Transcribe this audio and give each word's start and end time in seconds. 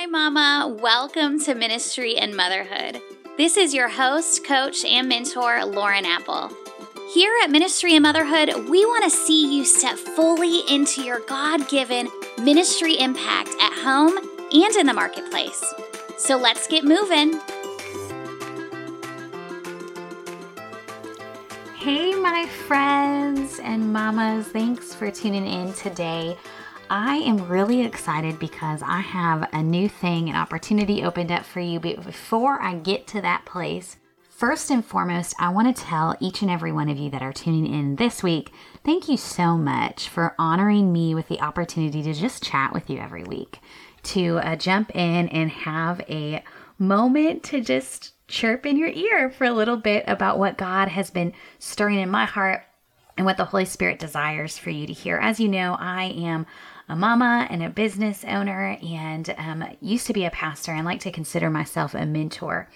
Hi, 0.00 0.06
Mama. 0.06 0.78
Welcome 0.80 1.38
to 1.40 1.54
Ministry 1.54 2.16
and 2.16 2.34
Motherhood. 2.34 3.02
This 3.36 3.58
is 3.58 3.74
your 3.74 3.88
host, 3.88 4.46
coach, 4.46 4.82
and 4.82 5.06
mentor, 5.06 5.62
Lauren 5.66 6.06
Apple. 6.06 6.50
Here 7.12 7.30
at 7.44 7.50
Ministry 7.50 7.96
and 7.96 8.02
Motherhood, 8.02 8.70
we 8.70 8.86
want 8.86 9.04
to 9.04 9.10
see 9.10 9.54
you 9.54 9.66
step 9.66 9.98
fully 9.98 10.60
into 10.74 11.02
your 11.02 11.20
God 11.28 11.68
given 11.68 12.08
ministry 12.42 12.98
impact 12.98 13.50
at 13.60 13.74
home 13.84 14.16
and 14.50 14.74
in 14.74 14.86
the 14.86 14.94
marketplace. 14.94 15.62
So 16.16 16.38
let's 16.38 16.66
get 16.66 16.82
moving. 16.82 17.38
Hey, 21.76 22.14
my 22.14 22.46
friends 22.66 23.60
and 23.62 23.92
mamas, 23.92 24.48
thanks 24.48 24.94
for 24.94 25.10
tuning 25.10 25.46
in 25.46 25.74
today. 25.74 26.38
I 26.92 27.18
am 27.18 27.46
really 27.46 27.82
excited 27.82 28.40
because 28.40 28.82
I 28.82 28.98
have 28.98 29.48
a 29.52 29.62
new 29.62 29.88
thing, 29.88 30.28
an 30.28 30.34
opportunity 30.34 31.04
opened 31.04 31.30
up 31.30 31.44
for 31.44 31.60
you. 31.60 31.78
But 31.78 32.02
before 32.04 32.60
I 32.60 32.74
get 32.74 33.06
to 33.08 33.20
that 33.20 33.44
place, 33.44 33.96
first 34.28 34.72
and 34.72 34.84
foremost, 34.84 35.36
I 35.38 35.50
want 35.50 35.74
to 35.74 35.82
tell 35.84 36.16
each 36.18 36.42
and 36.42 36.50
every 36.50 36.72
one 36.72 36.88
of 36.88 36.98
you 36.98 37.08
that 37.10 37.22
are 37.22 37.32
tuning 37.32 37.72
in 37.72 37.94
this 37.94 38.24
week 38.24 38.52
thank 38.82 39.08
you 39.08 39.16
so 39.16 39.56
much 39.56 40.08
for 40.08 40.34
honoring 40.36 40.92
me 40.92 41.14
with 41.14 41.28
the 41.28 41.40
opportunity 41.40 42.02
to 42.02 42.12
just 42.12 42.42
chat 42.42 42.72
with 42.72 42.90
you 42.90 42.98
every 42.98 43.22
week, 43.22 43.60
to 44.02 44.38
uh, 44.38 44.56
jump 44.56 44.92
in 44.96 45.28
and 45.28 45.48
have 45.48 46.00
a 46.08 46.42
moment 46.76 47.44
to 47.44 47.60
just 47.60 48.14
chirp 48.26 48.66
in 48.66 48.76
your 48.76 48.88
ear 48.88 49.30
for 49.30 49.44
a 49.44 49.52
little 49.52 49.76
bit 49.76 50.02
about 50.08 50.40
what 50.40 50.58
God 50.58 50.88
has 50.88 51.08
been 51.08 51.34
stirring 51.60 52.00
in 52.00 52.10
my 52.10 52.24
heart 52.24 52.64
and 53.16 53.26
what 53.26 53.36
the 53.36 53.44
Holy 53.44 53.66
Spirit 53.66 53.98
desires 53.98 54.56
for 54.56 54.70
you 54.70 54.86
to 54.86 54.92
hear. 54.92 55.18
As 55.18 55.38
you 55.38 55.46
know, 55.46 55.76
I 55.78 56.04
am 56.04 56.46
a 56.90 56.96
mama 56.96 57.46
and 57.48 57.62
a 57.62 57.70
business 57.70 58.24
owner 58.24 58.76
and 58.82 59.32
um, 59.38 59.64
used 59.80 60.08
to 60.08 60.12
be 60.12 60.24
a 60.24 60.30
pastor 60.30 60.72
and 60.72 60.84
like 60.84 60.98
to 61.00 61.12
consider 61.12 61.48
myself 61.48 61.94
a 61.94 62.04
mentor 62.04 62.68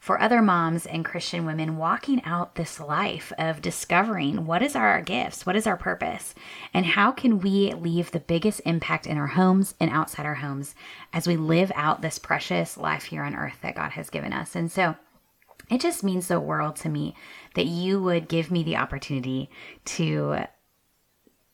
for 0.00 0.20
other 0.20 0.42
moms 0.42 0.86
and 0.86 1.04
Christian 1.04 1.46
women 1.46 1.76
walking 1.76 2.20
out 2.24 2.56
this 2.56 2.80
life 2.80 3.32
of 3.38 3.62
discovering 3.62 4.44
what 4.44 4.60
is 4.60 4.74
our 4.74 5.00
gifts, 5.02 5.46
what 5.46 5.54
is 5.54 5.68
our 5.68 5.76
purpose, 5.76 6.34
and 6.74 6.84
how 6.84 7.12
can 7.12 7.38
we 7.38 7.72
leave 7.74 8.10
the 8.10 8.18
biggest 8.18 8.60
impact 8.64 9.06
in 9.06 9.16
our 9.16 9.28
homes 9.28 9.74
and 9.78 9.90
outside 9.90 10.26
our 10.26 10.36
homes 10.36 10.74
as 11.12 11.28
we 11.28 11.36
live 11.36 11.70
out 11.76 12.02
this 12.02 12.18
precious 12.18 12.76
life 12.76 13.04
here 13.04 13.22
on 13.22 13.36
earth 13.36 13.58
that 13.62 13.76
God 13.76 13.92
has 13.92 14.10
given 14.10 14.32
us. 14.32 14.56
And 14.56 14.72
so 14.72 14.96
it 15.70 15.80
just 15.80 16.02
means 16.02 16.26
the 16.26 16.40
world 16.40 16.74
to 16.76 16.88
me 16.88 17.14
that 17.54 17.66
you 17.66 18.02
would 18.02 18.26
give 18.26 18.50
me 18.50 18.64
the 18.64 18.78
opportunity 18.78 19.48
to 19.84 20.46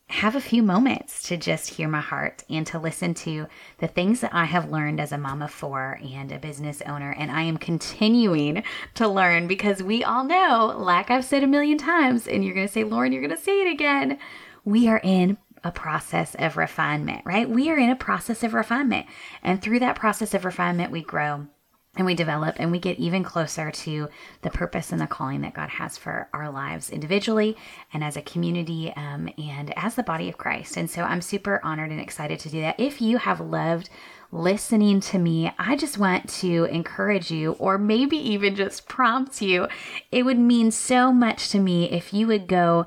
have 0.09 0.37
a 0.37 0.41
few 0.41 0.63
moments 0.63 1.23
to 1.25 1.37
just 1.37 1.71
hear 1.71 1.89
my 1.89 2.01
heart 2.01 2.45
and 2.49 2.65
to 2.69 2.79
listen 2.79 3.13
to 3.13 3.47
the 3.79 3.89
things 3.89 4.21
that 4.21 4.33
I 4.33 4.45
have 4.45 4.71
learned 4.71 5.01
as 5.01 5.11
a 5.11 5.19
mom 5.19 5.43
of 5.43 5.51
four 5.51 5.99
and 6.03 6.31
a 6.31 6.39
business 6.39 6.81
owner. 6.87 7.11
And 7.11 7.31
I 7.31 7.43
am 7.43 7.57
continuing 7.57 8.63
to 8.95 9.09
learn 9.09 9.49
because 9.49 9.83
we 9.83 10.05
all 10.05 10.25
know, 10.25 10.75
like 10.79 11.11
I've 11.11 11.25
said 11.25 11.43
a 11.43 11.49
million 11.49 11.77
times, 11.77 12.29
and 12.29 12.45
you're 12.45 12.55
going 12.55 12.69
to 12.69 12.73
say, 12.73 12.85
Lauren, 12.85 13.13
you're 13.13 13.23
going 13.23 13.37
to 13.37 13.43
say 13.43 13.63
it 13.63 13.71
again. 13.71 14.19
We 14.65 14.89
are 14.89 15.01
in 15.03 15.39
a 15.65 15.73
process 15.73 16.37
of 16.39 16.57
refinement, 16.57 17.23
right? 17.25 17.49
We 17.49 17.69
are 17.71 17.79
in 17.79 17.91
a 17.91 17.97
process 17.97 18.45
of 18.45 18.55
refinement. 18.55 19.07
And 19.43 19.61
through 19.61 19.81
that 19.81 19.97
process 19.97 20.35
of 20.35 20.45
refinement, 20.45 20.93
we 20.93 21.03
grow 21.03 21.49
and 21.97 22.07
we 22.07 22.15
develop 22.15 22.57
and 22.59 22.71
we 22.71 22.79
get 22.79 22.99
even 22.99 23.23
closer 23.23 23.71
to 23.71 24.09
the 24.43 24.51
purpose 24.51 24.93
and 24.93 25.01
the 25.01 25.07
calling 25.07 25.41
that 25.43 25.55
God 25.55 25.69
has 25.71 25.97
for 25.97 26.29
our 26.33 26.51
lives 26.51 26.91
individually 26.91 27.57
and 27.93 28.05
as 28.05 28.17
a 28.17 28.23
community 28.23 28.93
um, 28.97 29.29
and 29.39 29.77
as 29.77 29.95
the 29.95 30.03
body 30.03 30.29
of 30.29 30.39
Christ. 30.39 30.77
And 30.77 30.91
so 30.91 31.03
I'm 31.03 31.23
super 31.23 31.61
honored 31.63 31.91
and 31.91 32.01
excited 32.01 32.39
to 32.41 32.51
do 32.51 32.61
that. 32.61 32.79
If 32.79 33.01
you 33.01 33.19
have 33.19 33.41
loved 33.41 33.89
listening 34.33 35.01
to 35.01 35.19
me, 35.19 35.53
I 35.59 35.77
just 35.77 35.99
want 35.99 36.29
to 36.41 36.65
encourage 36.65 37.31
you 37.31 37.53
or 37.53 37.79
maybe 37.79 38.17
even 38.17 38.57
just 38.57 38.89
prompt 38.89 39.41
you. 39.41 39.69
It 40.11 40.25
would 40.25 40.39
mean 40.39 40.71
so 40.71 41.13
much 41.13 41.49
to 41.51 41.59
me 41.59 41.91
if 41.91 42.13
you 42.13 42.27
would 42.27 42.47
go 42.47 42.87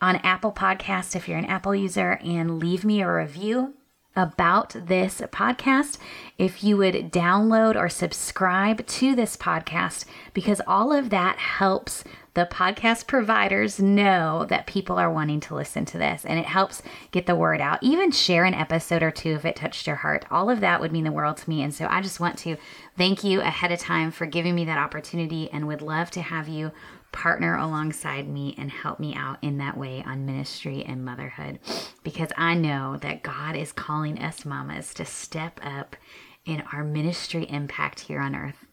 on 0.00 0.16
Apple 0.16 0.52
Podcast 0.52 1.16
if 1.16 1.28
you're 1.28 1.38
an 1.38 1.46
Apple 1.46 1.74
user 1.74 2.18
and 2.22 2.60
leave 2.60 2.84
me 2.84 3.00
a 3.00 3.10
review 3.12 3.74
about 4.16 4.70
this 4.70 5.20
podcast 5.20 5.98
if 6.38 6.64
you 6.64 6.76
would 6.76 7.12
download 7.12 7.76
or 7.76 7.88
subscribe 7.88 8.86
to 8.86 9.14
this 9.14 9.36
podcast 9.36 10.04
because 10.34 10.60
all 10.66 10.92
of 10.92 11.10
that 11.10 11.38
helps 11.38 12.02
the 12.36 12.46
podcast 12.52 13.06
providers 13.06 13.80
know 13.80 14.44
that 14.50 14.66
people 14.66 14.98
are 14.98 15.10
wanting 15.10 15.40
to 15.40 15.54
listen 15.54 15.86
to 15.86 15.96
this 15.96 16.22
and 16.26 16.38
it 16.38 16.44
helps 16.44 16.82
get 17.10 17.24
the 17.24 17.34
word 17.34 17.62
out. 17.62 17.78
Even 17.82 18.10
share 18.10 18.44
an 18.44 18.52
episode 18.52 19.02
or 19.02 19.10
two 19.10 19.30
if 19.30 19.46
it 19.46 19.56
touched 19.56 19.86
your 19.86 19.96
heart. 19.96 20.26
All 20.30 20.50
of 20.50 20.60
that 20.60 20.78
would 20.78 20.92
mean 20.92 21.04
the 21.04 21.12
world 21.12 21.38
to 21.38 21.48
me. 21.48 21.62
And 21.62 21.72
so 21.72 21.86
I 21.88 22.02
just 22.02 22.20
want 22.20 22.38
to 22.40 22.58
thank 22.94 23.24
you 23.24 23.40
ahead 23.40 23.72
of 23.72 23.78
time 23.78 24.10
for 24.10 24.26
giving 24.26 24.54
me 24.54 24.66
that 24.66 24.76
opportunity 24.76 25.50
and 25.50 25.66
would 25.66 25.80
love 25.80 26.10
to 26.10 26.20
have 26.20 26.46
you 26.46 26.72
partner 27.16 27.56
alongside 27.56 28.28
me 28.28 28.54
and 28.58 28.70
help 28.70 29.00
me 29.00 29.14
out 29.14 29.38
in 29.40 29.56
that 29.56 29.74
way 29.74 30.04
on 30.06 30.26
ministry 30.26 30.84
and 30.84 31.02
motherhood. 31.02 31.58
Because 32.04 32.28
I 32.36 32.52
know 32.52 32.98
that 32.98 33.22
God 33.22 33.56
is 33.56 33.72
calling 33.72 34.18
us 34.18 34.44
mamas 34.44 34.92
to 34.94 35.06
step 35.06 35.58
up 35.62 35.96
in 36.44 36.62
our 36.74 36.84
ministry 36.84 37.44
impact 37.48 38.00
here 38.00 38.20
on 38.20 38.36
earth. 38.36 38.66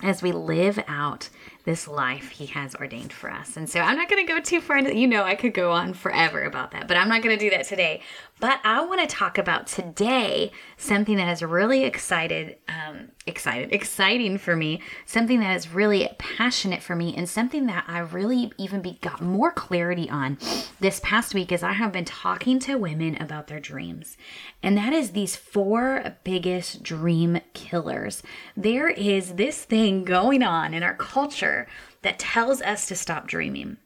As 0.00 0.22
we 0.22 0.30
live 0.30 0.78
out 0.86 1.28
this 1.64 1.86
life 1.86 2.30
he 2.30 2.46
has 2.46 2.74
ordained 2.74 3.12
for 3.12 3.30
us. 3.30 3.56
And 3.56 3.68
so 3.68 3.80
I'm 3.80 3.96
not 3.96 4.08
going 4.08 4.24
to 4.26 4.32
go 4.32 4.40
too 4.40 4.60
far 4.60 4.78
into 4.78 4.96
you 4.96 5.06
know 5.06 5.24
I 5.24 5.34
could 5.34 5.54
go 5.54 5.70
on 5.72 5.92
forever 5.92 6.42
about 6.42 6.70
that, 6.70 6.88
but 6.88 6.96
I'm 6.96 7.08
not 7.08 7.22
going 7.22 7.36
to 7.36 7.44
do 7.44 7.50
that 7.50 7.66
today. 7.66 8.02
But 8.40 8.60
I 8.62 8.84
want 8.84 9.00
to 9.00 9.06
talk 9.06 9.36
about 9.36 9.66
today 9.66 10.52
something 10.76 11.16
that 11.16 11.26
has 11.26 11.42
really 11.42 11.82
excited, 11.84 12.56
um, 12.68 13.08
excited, 13.26 13.72
exciting 13.72 14.38
for 14.38 14.54
me, 14.54 14.80
something 15.06 15.40
that 15.40 15.56
is 15.56 15.74
really 15.74 16.08
passionate 16.18 16.80
for 16.80 16.94
me, 16.94 17.14
and 17.16 17.28
something 17.28 17.66
that 17.66 17.84
I 17.88 17.98
really 17.98 18.52
even 18.56 18.80
be, 18.80 18.98
got 19.00 19.20
more 19.20 19.50
clarity 19.50 20.08
on 20.08 20.38
this 20.78 21.00
past 21.02 21.34
week 21.34 21.50
as 21.50 21.64
I 21.64 21.72
have 21.72 21.90
been 21.90 22.04
talking 22.04 22.60
to 22.60 22.76
women 22.76 23.20
about 23.20 23.48
their 23.48 23.58
dreams. 23.58 24.16
And 24.62 24.76
that 24.76 24.92
is 24.92 25.10
these 25.10 25.34
four 25.34 26.16
biggest 26.22 26.84
dream 26.84 27.40
killers. 27.54 28.22
There 28.56 28.88
is 28.88 29.34
this 29.34 29.64
thing 29.64 30.04
going 30.04 30.44
on 30.44 30.74
in 30.74 30.84
our 30.84 30.94
culture 30.94 31.57
that 32.02 32.18
tells 32.18 32.62
us 32.62 32.86
to 32.86 32.94
stop 32.94 33.26
dreaming 33.26 33.78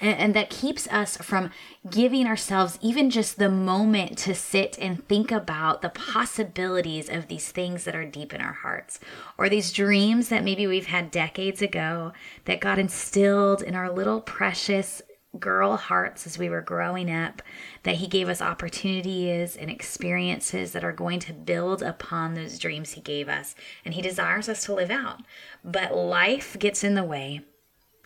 and, 0.00 0.34
that 0.34 0.50
keeps 0.50 0.88
us 0.88 1.16
from 1.18 1.50
giving 1.88 2.26
ourselves 2.26 2.78
even 2.82 3.10
just 3.10 3.38
the 3.38 3.48
moment 3.48 4.18
to 4.18 4.34
sit 4.34 4.76
and 4.80 5.06
think 5.06 5.30
about 5.30 5.82
the 5.82 5.88
possibilities 5.88 7.08
of 7.08 7.28
these 7.28 7.52
things 7.52 7.84
that 7.84 7.94
are 7.94 8.04
deep 8.04 8.34
in 8.34 8.40
our 8.40 8.52
hearts 8.52 8.98
or 9.38 9.48
these 9.48 9.72
dreams 9.72 10.30
that 10.30 10.42
maybe 10.42 10.66
we've 10.66 10.86
had 10.86 11.10
decades 11.10 11.62
ago 11.62 12.12
that 12.46 12.60
got 12.60 12.78
instilled 12.78 13.62
in 13.62 13.74
our 13.76 13.90
little 13.90 14.20
precious 14.20 15.00
girl 15.38 15.76
hearts 15.76 16.26
as 16.26 16.38
we 16.38 16.48
were 16.48 16.60
growing 16.60 17.10
up 17.10 17.42
that 17.82 17.96
he 17.96 18.06
gave 18.06 18.28
us 18.28 18.40
opportunities 18.40 19.56
and 19.56 19.70
experiences 19.70 20.72
that 20.72 20.84
are 20.84 20.92
going 20.92 21.20
to 21.20 21.32
build 21.32 21.82
upon 21.82 22.34
those 22.34 22.58
dreams 22.58 22.92
he 22.92 23.00
gave 23.00 23.28
us. 23.28 23.54
And 23.84 23.94
he 23.94 24.02
desires 24.02 24.48
us 24.48 24.64
to 24.64 24.74
live 24.74 24.90
out. 24.90 25.20
But 25.64 25.94
life 25.94 26.56
gets 26.58 26.84
in 26.84 26.94
the 26.94 27.04
way 27.04 27.42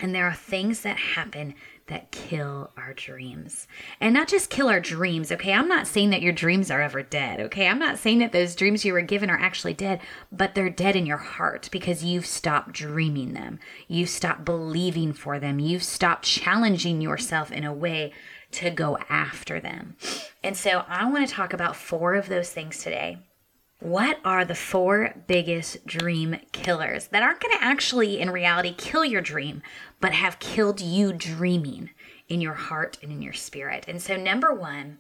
and 0.01 0.15
there 0.15 0.27
are 0.27 0.35
things 0.35 0.83
that 0.83 0.97
happen 0.97 1.55
that 1.89 2.11
kill 2.11 2.71
our 2.77 2.95
dreams. 2.95 3.67
And 4.01 4.15
not 4.15 4.29
just 4.29 4.51
kill 4.51 4.69
our 4.69 4.81
dreams, 4.81 5.33
okay? 5.33 5.53
I'm 5.53 5.69
not 5.69 5.87
saying 5.87 6.11
that 6.11 6.23
your 6.23 6.33
dreams 6.33 6.71
are 6.71 6.81
ever 6.81 7.03
dead, 7.03 7.41
okay? 7.41 7.69
I'm 7.69 7.79
not 7.79 7.99
saying 7.99 8.19
that 8.21 8.33
those 8.33 8.55
dreams 8.55 8.85
you 8.85 8.93
were 8.93 9.03
given 9.03 9.31
are 9.31 9.39
actually 9.39 9.75
dead, 9.75 10.01
but 10.31 10.55
they're 10.55 10.71
dead 10.71 10.97
in 10.97 11.07
your 11.07 11.19
heart 11.19 11.69
because 11.73 12.05
you've 12.05 12.27
stopped 12.27 12.73
dreaming 12.73 13.35
them. 13.35 13.59
You've 13.87 14.11
stopped 14.11 14.45
believing 14.45 15.13
for 15.13 15.39
them. 15.39 15.59
You've 15.59 15.83
stopped 15.83 16.25
challenging 16.25 17.01
yourself 17.01 17.51
in 17.51 17.65
a 17.65 17.73
way 17.73 18.13
to 18.53 18.71
go 18.71 18.99
after 19.09 19.61
them. 19.61 19.97
And 20.43 20.57
so 20.57 20.85
I 20.89 21.11
want 21.11 21.29
to 21.29 21.35
talk 21.35 21.53
about 21.53 21.77
four 21.77 22.15
of 22.15 22.29
those 22.29 22.51
things 22.51 22.79
today. 22.79 23.19
What 23.81 24.19
are 24.25 24.45
the 24.45 24.57
four 24.57 25.15
biggest 25.29 25.87
dream 25.87 26.37
killers 26.51 27.09
that 27.09 27.23
aren't 27.23 27.41
going 27.41 27.57
to 27.57 27.65
actually, 27.65 28.19
in 28.19 28.31
reality, 28.31 28.75
kill 28.77 29.05
your 29.05 29.21
dream, 29.21 29.63
but 30.01 30.13
have 30.13 30.41
killed 30.41 30.81
you 30.81 31.13
dreaming 31.13 31.91
in 32.29 32.41
your 32.41 32.55
heart 32.55 32.99
and 33.03 33.13
in 33.13 33.23
your 33.23 33.33
spirit? 33.33 33.85
And 33.87 34.03
so, 34.03 34.17
number 34.17 34.53
one, 34.53 34.99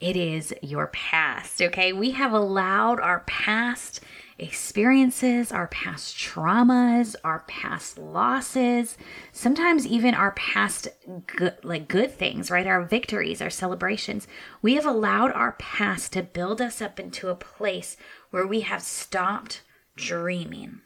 it 0.00 0.16
is 0.16 0.54
your 0.62 0.88
past. 0.88 1.62
Okay. 1.62 1.92
We 1.92 2.10
have 2.12 2.32
allowed 2.32 3.00
our 3.00 3.20
past 3.20 4.00
experiences, 4.38 5.50
our 5.50 5.66
past 5.68 6.16
traumas, 6.16 7.16
our 7.24 7.40
past 7.48 7.98
losses, 7.98 8.96
sometimes 9.32 9.86
even 9.86 10.14
our 10.14 10.32
past 10.32 10.88
good, 11.26 11.56
like 11.64 11.88
good 11.88 12.12
things, 12.12 12.50
right? 12.50 12.66
Our 12.66 12.84
victories, 12.84 13.42
our 13.42 13.50
celebrations. 13.50 14.28
We 14.62 14.76
have 14.76 14.86
allowed 14.86 15.32
our 15.32 15.52
past 15.52 16.12
to 16.12 16.22
build 16.22 16.60
us 16.60 16.80
up 16.80 17.00
into 17.00 17.28
a 17.28 17.34
place 17.34 17.96
where 18.30 18.46
we 18.46 18.60
have 18.60 18.82
stopped 18.82 19.62
dreaming. 19.96 20.82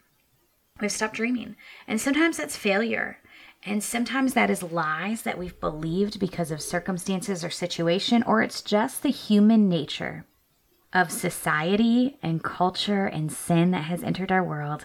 We've 0.81 0.91
stopped 0.91 1.15
dreaming. 1.15 1.57
And 1.87 2.01
sometimes 2.01 2.39
that's 2.39 2.57
failure. 2.57 3.19
And 3.65 3.85
sometimes 3.85 4.35
that 4.35 4.51
is 4.51 4.63
lies 4.63 5.23
that 5.23 5.39
we've 5.39 5.61
believed 5.61 6.19
because 6.19 6.51
of 6.51 6.61
circumstances 6.61 7.45
or 7.45 7.51
situation, 7.51 8.25
or 8.25 8.43
it's 8.43 8.63
just 8.63 9.03
the 9.03 9.11
human 9.11 9.69
nature 9.69 10.27
of 10.93 11.11
society 11.11 12.19
and 12.23 12.43
culture 12.43 13.07
and 13.07 13.33
sin 13.33 13.71
that 13.71 13.85
has 13.85 14.03
entered 14.03 14.31
our 14.31 14.45
world 14.45 14.85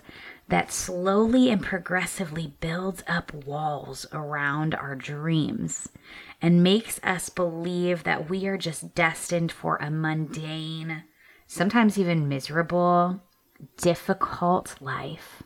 that 0.50 0.72
slowly 0.72 1.50
and 1.50 1.62
progressively 1.62 2.54
builds 2.60 3.04
up 3.08 3.34
walls 3.34 4.06
around 4.14 4.74
our 4.74 4.96
dreams 4.96 5.90
and 6.42 6.64
makes 6.64 7.00
us 7.04 7.30
believe 7.30 8.04
that 8.04 8.30
we 8.30 8.48
are 8.48 8.58
just 8.58 8.96
destined 8.96 9.52
for 9.52 9.76
a 9.78 9.92
mundane, 9.92 11.04
sometimes 11.46 11.98
even 11.98 12.30
miserable, 12.30 13.22
difficult 13.78 14.76
life. 14.80 15.44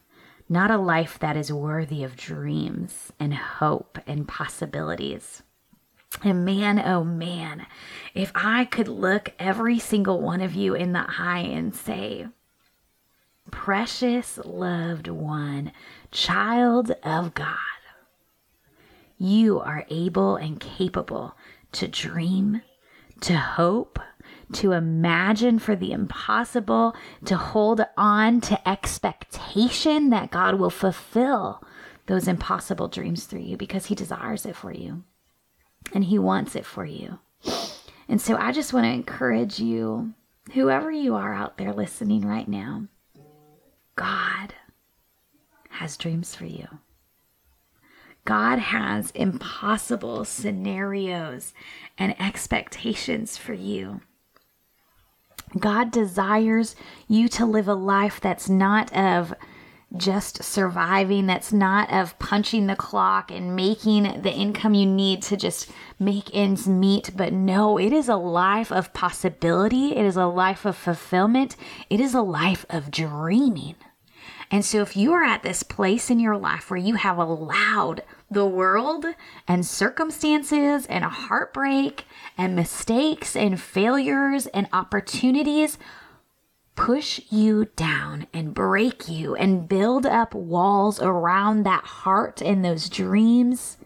Not 0.47 0.69
a 0.69 0.77
life 0.77 1.17
that 1.19 1.37
is 1.37 1.51
worthy 1.51 2.03
of 2.03 2.17
dreams 2.17 3.11
and 3.19 3.33
hope 3.33 3.97
and 4.05 4.27
possibilities. 4.27 5.43
And 6.23 6.45
man, 6.45 6.79
oh 6.79 7.03
man, 7.03 7.65
if 8.13 8.31
I 8.35 8.65
could 8.65 8.87
look 8.87 9.33
every 9.39 9.79
single 9.79 10.21
one 10.21 10.41
of 10.41 10.53
you 10.53 10.75
in 10.75 10.93
the 10.93 11.05
eye 11.07 11.39
and 11.39 11.73
say, 11.73 12.27
Precious 13.49 14.39
loved 14.45 15.07
one, 15.07 15.71
child 16.11 16.91
of 17.03 17.33
God, 17.33 17.57
you 19.17 19.59
are 19.59 19.85
able 19.89 20.35
and 20.35 20.59
capable 20.59 21.35
to 21.71 21.87
dream, 21.87 22.61
to 23.21 23.35
hope, 23.35 23.99
to 24.53 24.73
imagine 24.73 25.59
for 25.59 25.75
the 25.75 25.91
impossible, 25.91 26.95
to 27.25 27.35
hold 27.35 27.81
on 27.97 28.41
to 28.41 28.69
expectation 28.69 30.09
that 30.09 30.31
God 30.31 30.55
will 30.55 30.69
fulfill 30.69 31.63
those 32.07 32.27
impossible 32.27 32.89
dreams 32.89 33.25
through 33.25 33.41
you 33.41 33.57
because 33.57 33.87
He 33.87 33.95
desires 33.95 34.45
it 34.45 34.55
for 34.55 34.71
you 34.71 35.03
and 35.93 36.05
He 36.05 36.19
wants 36.19 36.55
it 36.55 36.65
for 36.65 36.85
you. 36.85 37.19
And 38.07 38.19
so 38.19 38.35
I 38.35 38.51
just 38.51 38.73
want 38.73 38.85
to 38.85 38.91
encourage 38.91 39.59
you, 39.59 40.13
whoever 40.53 40.91
you 40.91 41.15
are 41.15 41.33
out 41.33 41.57
there 41.57 41.73
listening 41.73 42.27
right 42.27 42.47
now, 42.47 42.87
God 43.95 44.53
has 45.69 45.97
dreams 45.97 46.35
for 46.35 46.45
you. 46.45 46.67
God 48.25 48.59
has 48.59 49.11
impossible 49.11 50.25
scenarios 50.25 51.53
and 51.97 52.19
expectations 52.21 53.37
for 53.37 53.53
you. 53.53 54.01
God 55.57 55.91
desires 55.91 56.75
you 57.07 57.27
to 57.29 57.45
live 57.45 57.67
a 57.67 57.73
life 57.73 58.21
that's 58.21 58.47
not 58.47 58.95
of 58.95 59.33
just 59.97 60.43
surviving, 60.43 61.25
that's 61.25 61.51
not 61.51 61.91
of 61.91 62.17
punching 62.17 62.67
the 62.67 62.75
clock 62.75 63.29
and 63.29 63.55
making 63.55 64.21
the 64.21 64.31
income 64.31 64.73
you 64.73 64.85
need 64.85 65.21
to 65.23 65.35
just 65.35 65.69
make 65.99 66.29
ends 66.33 66.67
meet. 66.67 67.11
But 67.15 67.33
no, 67.33 67.77
it 67.77 67.91
is 67.91 68.07
a 68.07 68.15
life 68.15 68.71
of 68.71 68.93
possibility, 68.93 69.95
it 69.95 70.05
is 70.05 70.15
a 70.15 70.25
life 70.25 70.65
of 70.65 70.77
fulfillment, 70.77 71.55
it 71.89 71.99
is 71.99 72.13
a 72.13 72.21
life 72.21 72.65
of 72.69 72.91
dreaming. 72.91 73.75
And 74.49 74.65
so, 74.65 74.81
if 74.81 74.97
you 74.97 75.13
are 75.13 75.23
at 75.23 75.43
this 75.43 75.63
place 75.63 76.09
in 76.09 76.19
your 76.19 76.37
life 76.37 76.69
where 76.69 76.79
you 76.79 76.95
have 76.95 77.17
allowed 77.17 78.03
the 78.29 78.45
world 78.45 79.05
and 79.47 79.65
circumstances 79.65 80.85
and 80.87 81.05
heartbreak 81.05 82.05
and 82.37 82.55
mistakes 82.55 83.35
and 83.35 83.59
failures 83.59 84.47
and 84.47 84.67
opportunities 84.73 85.77
push 86.75 87.21
you 87.29 87.65
down 87.75 88.27
and 88.33 88.53
break 88.53 89.07
you 89.07 89.35
and 89.35 89.67
build 89.67 90.05
up 90.05 90.33
walls 90.33 91.01
around 91.01 91.63
that 91.63 91.83
heart 91.83 92.41
and 92.41 92.63
those 92.63 92.89
dreams 92.89 93.77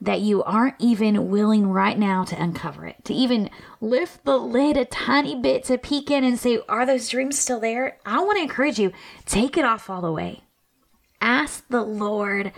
that 0.00 0.20
you 0.20 0.42
aren't 0.42 0.76
even 0.78 1.28
willing 1.28 1.68
right 1.68 1.98
now 1.98 2.24
to 2.24 2.42
uncover 2.42 2.86
it, 2.86 3.04
to 3.04 3.12
even 3.12 3.50
lift 3.80 4.24
the 4.24 4.38
lid 4.38 4.76
a 4.76 4.84
tiny 4.86 5.38
bit 5.38 5.64
to 5.64 5.76
peek 5.76 6.10
in 6.10 6.24
and 6.24 6.38
say, 6.38 6.58
Are 6.68 6.86
those 6.86 7.08
dreams 7.08 7.38
still 7.38 7.60
there? 7.60 7.98
I 8.06 8.20
want 8.20 8.38
to 8.38 8.42
encourage 8.42 8.78
you, 8.78 8.92
take 9.26 9.58
it 9.58 9.64
off 9.64 9.90
all 9.90 10.00
the 10.00 10.12
way. 10.12 10.42
Ask 11.20 11.68
the 11.68 11.82
Lord, 11.82 12.52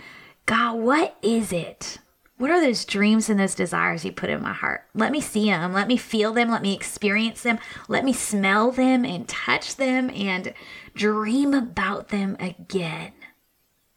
God, 0.45 0.75
what 0.75 1.17
is 1.21 1.51
it? 1.51 1.99
What 2.43 2.51
are 2.51 2.59
those 2.59 2.83
dreams 2.83 3.29
and 3.29 3.39
those 3.39 3.55
desires 3.55 4.03
you 4.03 4.11
put 4.11 4.29
in 4.29 4.41
my 4.41 4.51
heart? 4.51 4.83
Let 4.93 5.13
me 5.13 5.21
see 5.21 5.45
them. 5.45 5.71
Let 5.71 5.87
me 5.87 5.95
feel 5.95 6.33
them. 6.33 6.51
Let 6.51 6.61
me 6.61 6.73
experience 6.73 7.41
them. 7.41 7.57
Let 7.87 8.03
me 8.03 8.11
smell 8.11 8.69
them 8.69 9.05
and 9.05 9.25
touch 9.29 9.77
them 9.77 10.09
and 10.09 10.53
dream 10.93 11.53
about 11.53 12.09
them 12.09 12.35
again. 12.41 13.13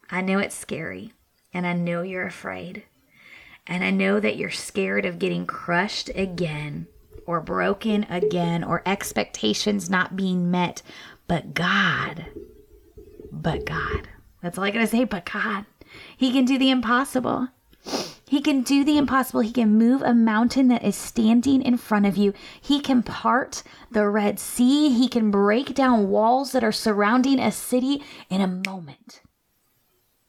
I 0.09 0.21
know 0.21 0.39
it's 0.39 0.55
scary 0.55 1.11
and 1.53 1.67
I 1.67 1.73
know 1.73 2.03
you're 2.03 2.25
afraid. 2.25 2.83
And 3.67 3.83
I 3.83 3.89
know 3.89 4.17
that 4.21 4.37
you're 4.37 4.49
scared 4.49 5.05
of 5.05 5.19
getting 5.19 5.45
crushed 5.45 6.09
again 6.15 6.87
or 7.25 7.41
broken 7.41 8.05
again 8.09 8.63
or 8.63 8.81
expectations 8.85 9.89
not 9.89 10.15
being 10.15 10.49
met. 10.49 10.81
But 11.27 11.53
God, 11.53 12.27
but 13.29 13.65
God, 13.65 14.07
that's 14.41 14.57
all 14.57 14.63
I 14.63 14.71
gotta 14.71 14.87
say, 14.87 15.03
but 15.03 15.29
God, 15.29 15.65
He 16.15 16.31
can 16.31 16.45
do 16.45 16.57
the 16.57 16.69
impossible. 16.69 17.49
He 18.29 18.41
can 18.41 18.61
do 18.61 18.83
the 18.83 18.97
impossible. 18.97 19.39
He 19.39 19.53
can 19.53 19.77
move 19.77 20.01
a 20.01 20.13
mountain 20.13 20.67
that 20.67 20.83
is 20.83 20.97
standing 20.97 21.61
in 21.61 21.77
front 21.77 22.05
of 22.05 22.17
you. 22.17 22.33
He 22.59 22.81
can 22.81 23.01
part 23.01 23.63
the 23.89 24.09
Red 24.09 24.37
Sea. 24.37 24.89
He 24.89 25.07
can 25.07 25.31
break 25.31 25.73
down 25.73 26.09
walls 26.09 26.51
that 26.51 26.63
are 26.63 26.73
surrounding 26.73 27.39
a 27.39 27.53
city 27.53 28.03
in 28.29 28.41
a 28.41 28.47
moment, 28.47 29.21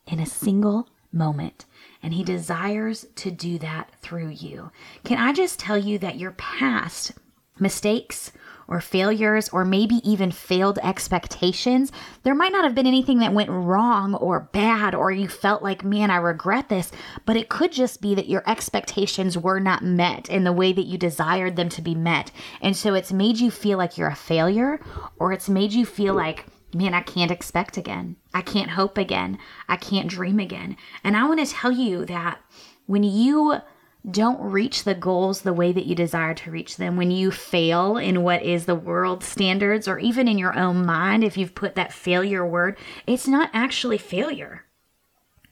in 0.06 0.21
a 0.21 0.27
single 0.27 0.89
moment. 1.12 1.65
And 2.00 2.15
He 2.15 2.23
desires 2.23 3.05
to 3.17 3.33
do 3.33 3.59
that 3.59 3.91
through 4.00 4.29
you. 4.29 4.71
Can 5.03 5.19
I 5.19 5.33
just 5.33 5.59
tell 5.59 5.77
you 5.77 5.99
that 5.99 6.19
your 6.19 6.33
past 6.33 7.12
mistakes, 7.59 8.31
or 8.69 8.81
failures 8.81 9.49
or 9.49 9.65
maybe 9.65 9.97
even 10.09 10.31
failed 10.31 10.79
expectations, 10.82 11.91
there 12.23 12.35
might 12.35 12.53
not 12.53 12.65
have 12.65 12.75
been 12.75 12.87
anything 12.87 13.19
that 13.19 13.32
went 13.32 13.50
wrong 13.50 14.15
or 14.15 14.49
bad 14.53 14.94
or 14.94 15.11
you 15.11 15.26
felt 15.26 15.62
like, 15.62 15.82
man, 15.82 16.11
I 16.11 16.17
regret 16.17 16.69
this, 16.69 16.93
but 17.25 17.37
it 17.37 17.49
could 17.49 17.73
just 17.73 18.00
be 18.00 18.15
that 18.15 18.29
your 18.29 18.43
expectations 18.47 19.37
were 19.38 19.59
not 19.59 19.82
met 19.82 20.29
in 20.29 20.44
the 20.44 20.53
way 20.53 20.73
that 20.73 20.87
you 20.87 20.99
desired 20.99 21.56
them 21.56 21.70
to 21.70 21.82
be 21.82 21.94
met. 21.94 22.31
And 22.61 22.76
so 22.76 22.94
it's 22.94 23.12
made 23.12 23.38
you 23.38 23.50
feel 23.50 23.79
like 23.79 23.97
you're 23.97 24.09
a 24.09 24.15
failure 24.15 24.81
or 25.19 25.32
it's 25.32 25.49
made 25.49 25.73
you 25.73 25.87
feel 25.87 26.14
like, 26.14 26.47
man, 26.75 26.93
I 26.93 27.00
can't 27.00 27.31
expect 27.31 27.79
again. 27.79 28.17
I 28.35 28.43
can't 28.43 28.71
hope 28.71 28.99
again. 28.99 29.38
I 29.69 29.76
can't 29.76 30.09
dream 30.09 30.38
again. 30.38 30.76
And 31.03 31.17
I 31.17 31.26
want 31.26 31.44
to 31.44 31.53
tell 31.53 31.73
you 31.73 32.05
that 32.05 32.38
when 32.87 33.03
you 33.03 33.61
don't 34.10 34.40
reach 34.40 34.84
the 34.84 34.94
goals 34.94 35.43
the 35.43 35.52
way 35.52 35.72
that 35.72 35.87
you 35.87 35.94
desire 35.94 36.34
to 36.34 36.50
reach 36.50 36.76
them, 36.76 36.96
when 36.96 37.10
you 37.10 37.31
fail 37.31 37.96
in 37.96 38.22
what 38.22 38.43
is 38.43 38.66
the 38.66 38.75
world 38.75 39.22
standards, 39.22 39.87
or 39.87 39.99
even 39.99 40.28
in 40.28 40.38
your 40.38 40.59
own 40.59 40.87
mind, 40.87 41.25
if 41.25 41.37
you've 41.37 41.54
put 41.54 41.75
that 41.75 41.92
failure 41.92 42.47
word, 42.47 42.78
it's 43.06 43.28
not 43.28 43.50
actually 43.52 43.99
failure. 43.99 44.64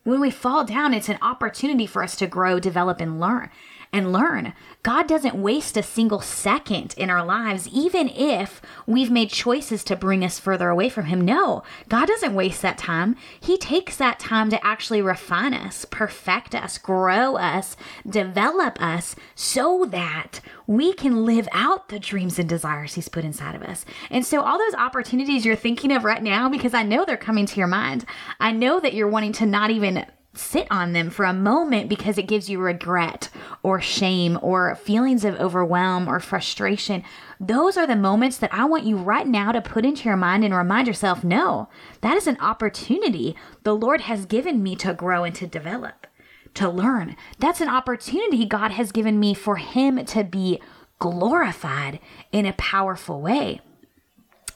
When 0.05 0.21
we 0.21 0.31
fall 0.31 0.65
down, 0.65 0.95
it's 0.95 1.09
an 1.09 1.19
opportunity 1.21 1.87
for 1.87 2.03
us 2.03 2.17
to 2.17 2.27
grow, 2.27 2.61
develop, 2.61 3.01
and 3.01 3.21
learn 3.21 3.51
and 3.93 4.13
learn. 4.13 4.53
God 4.83 5.09
doesn't 5.09 5.35
waste 5.35 5.77
a 5.77 5.83
single 5.83 6.21
second 6.21 6.95
in 6.97 7.11
our 7.11 7.25
lives, 7.25 7.69
even 7.69 8.09
if 8.09 8.63
we've 8.87 9.11
made 9.11 9.31
choices 9.31 9.83
to 9.85 9.97
bring 9.97 10.25
us 10.25 10.39
further 10.39 10.69
away 10.69 10.89
from 10.89 11.07
Him. 11.07 11.21
No, 11.21 11.63
God 11.89 12.07
doesn't 12.07 12.35
waste 12.35 12.63
that 12.63 12.79
time. 12.79 13.17
He 13.41 13.59
takes 13.59 13.97
that 13.97 14.19
time 14.19 14.51
to 14.51 14.65
actually 14.65 15.03
refine 15.03 15.55
us, 15.55 15.85
perfect 15.85 16.55
us, 16.55 16.79
grow 16.79 17.37
us, 17.37 17.77
develop 18.09 18.81
us 18.81 19.17
so 19.35 19.87
that 19.87 20.41
we 20.67 20.93
can 20.93 21.25
live 21.25 21.49
out 21.53 21.89
the 21.89 21.99
dreams 21.99 22.39
and 22.39 22.49
desires 22.49 22.95
He's 22.95 23.09
put 23.09 23.25
inside 23.25 23.55
of 23.55 23.63
us. 23.63 23.85
And 24.11 24.25
so, 24.25 24.43
all 24.43 24.59
those 24.59 24.75
opportunities 24.75 25.45
you're 25.45 25.57
thinking 25.57 25.93
of 25.93 26.05
right 26.05 26.23
now, 26.23 26.49
because 26.49 26.75
I 26.75 26.83
know 26.83 27.05
they're 27.05 27.17
coming 27.17 27.47
to 27.47 27.59
your 27.59 27.67
mind, 27.67 28.05
I 28.41 28.53
know 28.53 28.81
that 28.81 28.95
you're 28.95 29.09
wanting 29.09 29.33
to 29.35 29.47
not 29.47 29.71
even 29.71 30.07
sit 30.37 30.67
on 30.71 30.93
them 30.93 31.11
for 31.11 31.25
a 31.25 31.33
moment 31.33 31.89
because 31.89 32.19
it 32.19 32.29
gives 32.29 32.49
you 32.49 32.59
regret 32.59 33.29
or 33.63 33.81
shame 33.81 34.39
or 34.43 34.75
feelings 34.77 35.25
of 35.25 35.35
overwhelm 35.37 36.09
or 36.09 36.21
frustration. 36.21 37.03
Those 37.41 37.77
are 37.77 37.87
the 37.87 37.97
moments 37.97 38.39
that 38.39 38.53
I 38.53 38.65
want 38.65 38.85
you 38.85 38.97
right 38.97 39.27
now 39.27 39.53
to 39.53 39.61
put 39.61 39.85
into 39.85 40.05
your 40.05 40.17
mind 40.17 40.45
and 40.45 40.55
remind 40.55 40.87
yourself 40.87 41.25
no, 41.25 41.69
that 42.01 42.17
is 42.17 42.27
an 42.27 42.39
opportunity 42.41 43.37
the 43.63 43.77
Lord 43.77 44.03
has 44.03 44.27
given 44.27 44.63
me 44.63 44.77
to 44.77 44.95
grow 44.95 45.25
and 45.25 45.35
to 45.37 45.47
develop, 45.47 46.07
to 46.55 46.69
learn. 46.69 47.17
That's 47.39 47.61
an 47.61 47.69
opportunity 47.69 48.45
God 48.45 48.73
has 48.73 48.93
given 48.93 49.19
me 49.19 49.35
for 49.35 49.57
Him 49.57 50.05
to 50.05 50.25
be 50.25 50.61
glorified 50.99 52.01
in 52.33 52.47
a 52.47 52.53
powerful 52.55 53.21
way. 53.21 53.61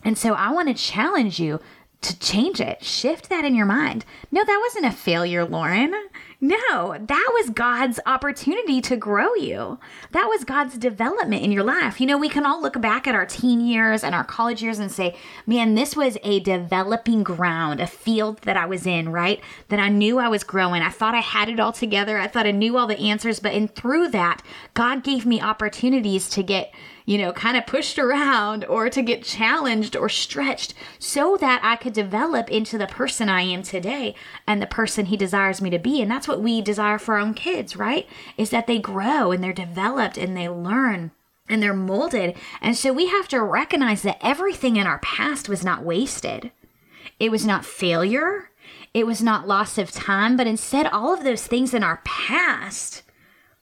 And 0.02 0.16
so 0.16 0.34
I 0.34 0.50
want 0.50 0.68
to 0.68 0.74
challenge 0.74 1.38
you 1.38 1.60
to 2.02 2.18
change 2.18 2.60
it. 2.60 2.82
Shift 2.82 3.28
that 3.28 3.44
in 3.44 3.54
your 3.54 3.66
mind. 3.66 4.04
No, 4.30 4.44
that 4.44 4.62
wasn't 4.66 4.92
a 4.92 4.96
failure, 4.96 5.44
Lauren. 5.44 5.94
No, 6.42 6.96
that 6.98 7.30
was 7.34 7.50
God's 7.50 8.00
opportunity 8.06 8.80
to 8.80 8.96
grow 8.96 9.34
you. 9.34 9.78
That 10.12 10.24
was 10.24 10.44
God's 10.44 10.78
development 10.78 11.42
in 11.42 11.52
your 11.52 11.62
life. 11.62 12.00
You 12.00 12.06
know, 12.06 12.16
we 12.16 12.30
can 12.30 12.46
all 12.46 12.62
look 12.62 12.80
back 12.80 13.06
at 13.06 13.14
our 13.14 13.26
teen 13.26 13.60
years 13.60 14.02
and 14.02 14.14
our 14.14 14.24
college 14.24 14.62
years 14.62 14.78
and 14.78 14.90
say, 14.90 15.14
man, 15.46 15.74
this 15.74 15.94
was 15.94 16.16
a 16.22 16.40
developing 16.40 17.22
ground, 17.22 17.80
a 17.80 17.86
field 17.86 18.38
that 18.42 18.56
I 18.56 18.64
was 18.64 18.86
in, 18.86 19.10
right? 19.10 19.42
That 19.68 19.80
I 19.80 19.90
knew 19.90 20.18
I 20.18 20.28
was 20.28 20.42
growing. 20.42 20.80
I 20.80 20.88
thought 20.88 21.14
I 21.14 21.20
had 21.20 21.50
it 21.50 21.60
all 21.60 21.72
together. 21.72 22.16
I 22.16 22.26
thought 22.26 22.46
I 22.46 22.52
knew 22.52 22.78
all 22.78 22.86
the 22.86 22.98
answers. 22.98 23.38
But 23.38 23.52
in 23.52 23.68
through 23.68 24.08
that, 24.08 24.42
God 24.72 25.04
gave 25.04 25.26
me 25.26 25.42
opportunities 25.42 26.30
to 26.30 26.42
get 26.42 26.72
you 27.10 27.18
know, 27.18 27.32
kind 27.32 27.56
of 27.56 27.66
pushed 27.66 27.98
around 27.98 28.64
or 28.66 28.88
to 28.88 29.02
get 29.02 29.24
challenged 29.24 29.96
or 29.96 30.08
stretched 30.08 30.74
so 31.00 31.36
that 31.40 31.60
I 31.60 31.74
could 31.74 31.92
develop 31.92 32.48
into 32.52 32.78
the 32.78 32.86
person 32.86 33.28
I 33.28 33.42
am 33.42 33.64
today 33.64 34.14
and 34.46 34.62
the 34.62 34.66
person 34.68 35.06
He 35.06 35.16
desires 35.16 35.60
me 35.60 35.70
to 35.70 35.78
be. 35.80 36.00
And 36.00 36.08
that's 36.08 36.28
what 36.30 36.40
we 36.40 36.60
desire 36.62 36.98
for 36.98 37.14
our 37.14 37.20
own 37.20 37.34
kids, 37.34 37.76
right? 37.76 38.08
Is 38.36 38.50
that 38.50 38.66
they 38.68 38.78
grow 38.78 39.32
and 39.32 39.42
they're 39.42 39.52
developed 39.52 40.16
and 40.16 40.36
they 40.36 40.48
learn 40.48 41.10
and 41.48 41.60
they're 41.60 41.74
molded. 41.74 42.36
And 42.60 42.76
so 42.76 42.92
we 42.92 43.08
have 43.08 43.26
to 43.28 43.42
recognize 43.42 44.02
that 44.02 44.18
everything 44.22 44.76
in 44.76 44.86
our 44.86 45.00
past 45.00 45.48
was 45.48 45.64
not 45.64 45.82
wasted, 45.82 46.52
it 47.18 47.30
was 47.30 47.44
not 47.44 47.64
failure. 47.64 48.46
It 48.92 49.06
was 49.06 49.22
not 49.22 49.46
loss 49.46 49.78
of 49.78 49.92
time, 49.92 50.36
but 50.36 50.48
instead, 50.48 50.86
all 50.86 51.14
of 51.14 51.22
those 51.22 51.46
things 51.46 51.74
in 51.74 51.84
our 51.84 52.00
past 52.04 53.04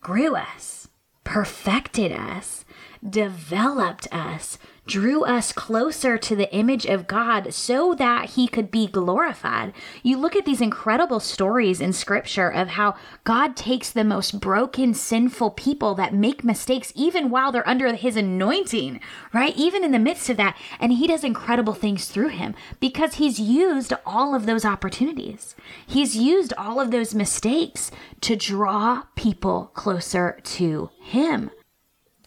grew 0.00 0.34
us, 0.34 0.88
perfected 1.22 2.12
us, 2.12 2.64
developed 3.06 4.08
us, 4.12 4.58
drew 4.86 5.22
us 5.22 5.52
closer 5.52 6.16
to 6.16 6.34
the 6.34 6.52
image 6.54 6.86
of 6.86 7.06
God 7.06 7.52
so 7.52 7.94
that 7.94 8.30
he 8.30 8.48
could 8.48 8.70
be 8.70 8.86
glorified. 8.86 9.74
You 10.02 10.16
look 10.16 10.34
at 10.34 10.46
these 10.46 10.62
incredible 10.62 11.20
stories 11.20 11.80
in 11.80 11.92
scripture 11.92 12.48
of 12.48 12.68
how 12.68 12.94
God 13.24 13.54
takes 13.54 13.90
the 13.90 14.02
most 14.02 14.40
broken, 14.40 14.94
sinful 14.94 15.50
people 15.50 15.94
that 15.96 16.14
make 16.14 16.42
mistakes 16.42 16.92
even 16.96 17.28
while 17.28 17.52
they're 17.52 17.68
under 17.68 17.92
his 17.94 18.16
anointing, 18.16 19.00
right? 19.32 19.54
Even 19.56 19.84
in 19.84 19.92
the 19.92 19.98
midst 19.98 20.30
of 20.30 20.38
that. 20.38 20.56
And 20.80 20.94
he 20.94 21.06
does 21.06 21.22
incredible 21.22 21.74
things 21.74 22.06
through 22.06 22.28
him 22.28 22.54
because 22.80 23.14
he's 23.14 23.38
used 23.38 23.92
all 24.06 24.34
of 24.34 24.46
those 24.46 24.64
opportunities. 24.64 25.54
He's 25.86 26.16
used 26.16 26.54
all 26.56 26.80
of 26.80 26.90
those 26.90 27.14
mistakes 27.14 27.90
to 28.22 28.36
draw 28.36 29.02
people 29.16 29.70
closer 29.74 30.40
to 30.42 30.90
him. 31.00 31.50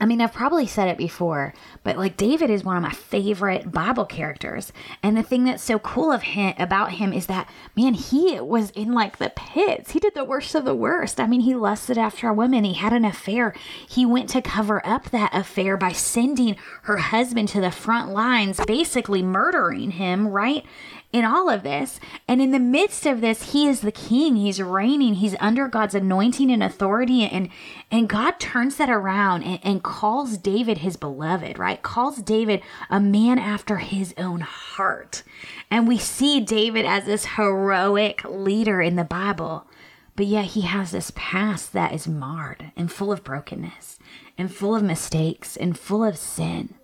I 0.01 0.07
mean, 0.07 0.19
I've 0.19 0.33
probably 0.33 0.65
said 0.65 0.87
it 0.87 0.97
before, 0.97 1.53
but 1.83 1.95
like 1.95 2.17
David 2.17 2.49
is 2.49 2.63
one 2.63 2.75
of 2.75 2.81
my 2.81 2.91
favorite 2.91 3.71
Bible 3.71 4.05
characters. 4.05 4.73
And 5.03 5.15
the 5.15 5.21
thing 5.21 5.43
that's 5.43 5.61
so 5.61 5.77
cool 5.77 6.11
of 6.11 6.23
him 6.23 6.55
about 6.57 6.93
him 6.93 7.13
is 7.13 7.27
that 7.27 7.47
man, 7.77 7.93
he 7.93 8.39
was 8.39 8.71
in 8.71 8.93
like 8.93 9.17
the 9.17 9.31
pits. 9.35 9.91
He 9.91 9.99
did 9.99 10.15
the 10.15 10.23
worst 10.23 10.55
of 10.55 10.65
the 10.65 10.73
worst. 10.73 11.19
I 11.19 11.27
mean, 11.27 11.41
he 11.41 11.53
lusted 11.53 11.99
after 11.99 12.27
a 12.27 12.33
woman, 12.33 12.63
he 12.63 12.73
had 12.73 12.93
an 12.93 13.05
affair. 13.05 13.53
He 13.87 14.03
went 14.03 14.27
to 14.29 14.41
cover 14.41 14.83
up 14.83 15.11
that 15.11 15.35
affair 15.35 15.77
by 15.77 15.91
sending 15.91 16.55
her 16.83 16.97
husband 16.97 17.49
to 17.49 17.61
the 17.61 17.69
front 17.69 18.11
lines, 18.11 18.59
basically 18.65 19.21
murdering 19.21 19.91
him, 19.91 20.29
right? 20.29 20.65
In 21.11 21.25
all 21.25 21.49
of 21.49 21.63
this. 21.63 21.99
And 22.27 22.41
in 22.41 22.51
the 22.51 22.59
midst 22.59 23.05
of 23.05 23.21
this, 23.21 23.51
he 23.51 23.67
is 23.67 23.81
the 23.81 23.91
king. 23.91 24.35
He's 24.35 24.61
reigning. 24.61 25.15
He's 25.15 25.35
under 25.39 25.67
God's 25.67 25.95
anointing 25.95 26.51
and 26.51 26.63
authority. 26.63 27.23
And, 27.23 27.49
and 27.89 28.07
God 28.07 28.39
turns 28.39 28.77
that 28.77 28.89
around 28.89 29.43
and, 29.43 29.59
and 29.63 29.83
calls 29.83 30.37
David 30.37 30.79
his 30.79 30.95
beloved, 30.95 31.59
right? 31.59 31.81
Calls 31.81 32.17
David 32.17 32.61
a 32.89 32.99
man 32.99 33.39
after 33.39 33.77
his 33.77 34.13
own 34.17 34.41
heart. 34.41 35.23
And 35.69 35.87
we 35.87 35.97
see 35.97 36.39
David 36.39 36.85
as 36.85 37.05
this 37.05 37.25
heroic 37.35 38.23
leader 38.23 38.81
in 38.81 38.95
the 38.95 39.03
Bible. 39.03 39.67
But 40.15 40.27
yet 40.27 40.45
he 40.45 40.61
has 40.61 40.91
this 40.91 41.11
past 41.15 41.73
that 41.73 41.93
is 41.93 42.07
marred 42.07 42.71
and 42.75 42.91
full 42.91 43.11
of 43.11 43.23
brokenness 43.23 43.97
and 44.37 44.53
full 44.53 44.75
of 44.75 44.83
mistakes 44.83 45.57
and 45.57 45.77
full 45.77 46.03
of 46.03 46.17
sin. 46.17 46.75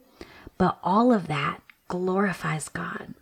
But 0.57 0.79
all 0.83 1.13
of 1.13 1.27
that 1.27 1.61
glorifies 1.87 2.67
God 2.67 3.13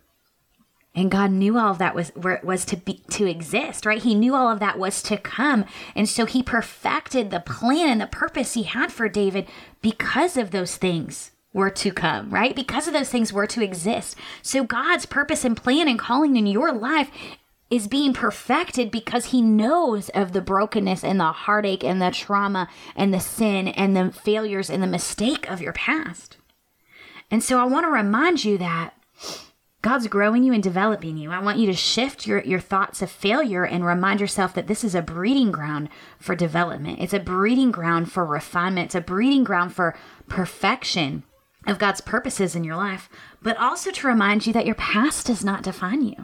and 0.96 1.10
God 1.10 1.30
knew 1.30 1.58
all 1.58 1.72
of 1.72 1.78
that 1.78 1.94
was 1.94 2.10
was 2.16 2.64
to 2.64 2.76
be 2.76 3.02
to 3.10 3.26
exist, 3.26 3.84
right? 3.84 4.02
He 4.02 4.14
knew 4.14 4.34
all 4.34 4.50
of 4.50 4.60
that 4.60 4.78
was 4.78 5.02
to 5.02 5.18
come. 5.18 5.66
And 5.94 6.08
so 6.08 6.24
he 6.24 6.42
perfected 6.42 7.30
the 7.30 7.40
plan 7.40 7.90
and 7.90 8.00
the 8.00 8.06
purpose 8.06 8.54
he 8.54 8.62
had 8.62 8.90
for 8.90 9.08
David 9.08 9.46
because 9.82 10.38
of 10.38 10.50
those 10.50 10.76
things 10.76 11.32
were 11.52 11.70
to 11.70 11.92
come, 11.92 12.30
right? 12.30 12.56
Because 12.56 12.88
of 12.88 12.94
those 12.94 13.10
things 13.10 13.32
were 13.32 13.46
to 13.46 13.62
exist. 13.62 14.16
So 14.40 14.64
God's 14.64 15.04
purpose 15.04 15.44
and 15.44 15.56
plan 15.56 15.86
and 15.86 15.98
calling 15.98 16.34
in 16.36 16.46
your 16.46 16.72
life 16.72 17.10
is 17.68 17.88
being 17.88 18.14
perfected 18.14 18.90
because 18.90 19.26
he 19.26 19.42
knows 19.42 20.08
of 20.10 20.32
the 20.32 20.40
brokenness 20.40 21.04
and 21.04 21.20
the 21.20 21.32
heartache 21.32 21.84
and 21.84 22.00
the 22.00 22.10
trauma 22.10 22.68
and 22.94 23.12
the 23.12 23.20
sin 23.20 23.68
and 23.68 23.96
the 23.96 24.12
failures 24.12 24.70
and 24.70 24.82
the 24.82 24.86
mistake 24.86 25.50
of 25.50 25.60
your 25.60 25.72
past. 25.72 26.36
And 27.30 27.42
so 27.42 27.58
I 27.58 27.64
want 27.64 27.84
to 27.84 27.90
remind 27.90 28.44
you 28.44 28.56
that 28.58 28.95
God's 29.86 30.08
growing 30.08 30.42
you 30.42 30.52
and 30.52 30.64
developing 30.64 31.16
you. 31.16 31.30
I 31.30 31.38
want 31.38 31.58
you 31.58 31.66
to 31.66 31.72
shift 31.72 32.26
your, 32.26 32.42
your 32.42 32.58
thoughts 32.58 33.02
of 33.02 33.08
failure 33.08 33.64
and 33.64 33.86
remind 33.86 34.20
yourself 34.20 34.52
that 34.54 34.66
this 34.66 34.82
is 34.82 34.96
a 34.96 35.00
breeding 35.00 35.52
ground 35.52 35.90
for 36.18 36.34
development. 36.34 36.98
It's 36.98 37.12
a 37.12 37.20
breeding 37.20 37.70
ground 37.70 38.10
for 38.10 38.26
refinement. 38.26 38.86
It's 38.86 38.94
a 38.96 39.00
breeding 39.00 39.44
ground 39.44 39.76
for 39.76 39.96
perfection 40.26 41.22
of 41.68 41.78
God's 41.78 42.00
purposes 42.00 42.56
in 42.56 42.64
your 42.64 42.74
life, 42.74 43.08
but 43.40 43.56
also 43.58 43.92
to 43.92 44.08
remind 44.08 44.44
you 44.44 44.52
that 44.54 44.66
your 44.66 44.74
past 44.74 45.28
does 45.28 45.44
not 45.44 45.62
define 45.62 46.02
you. 46.02 46.16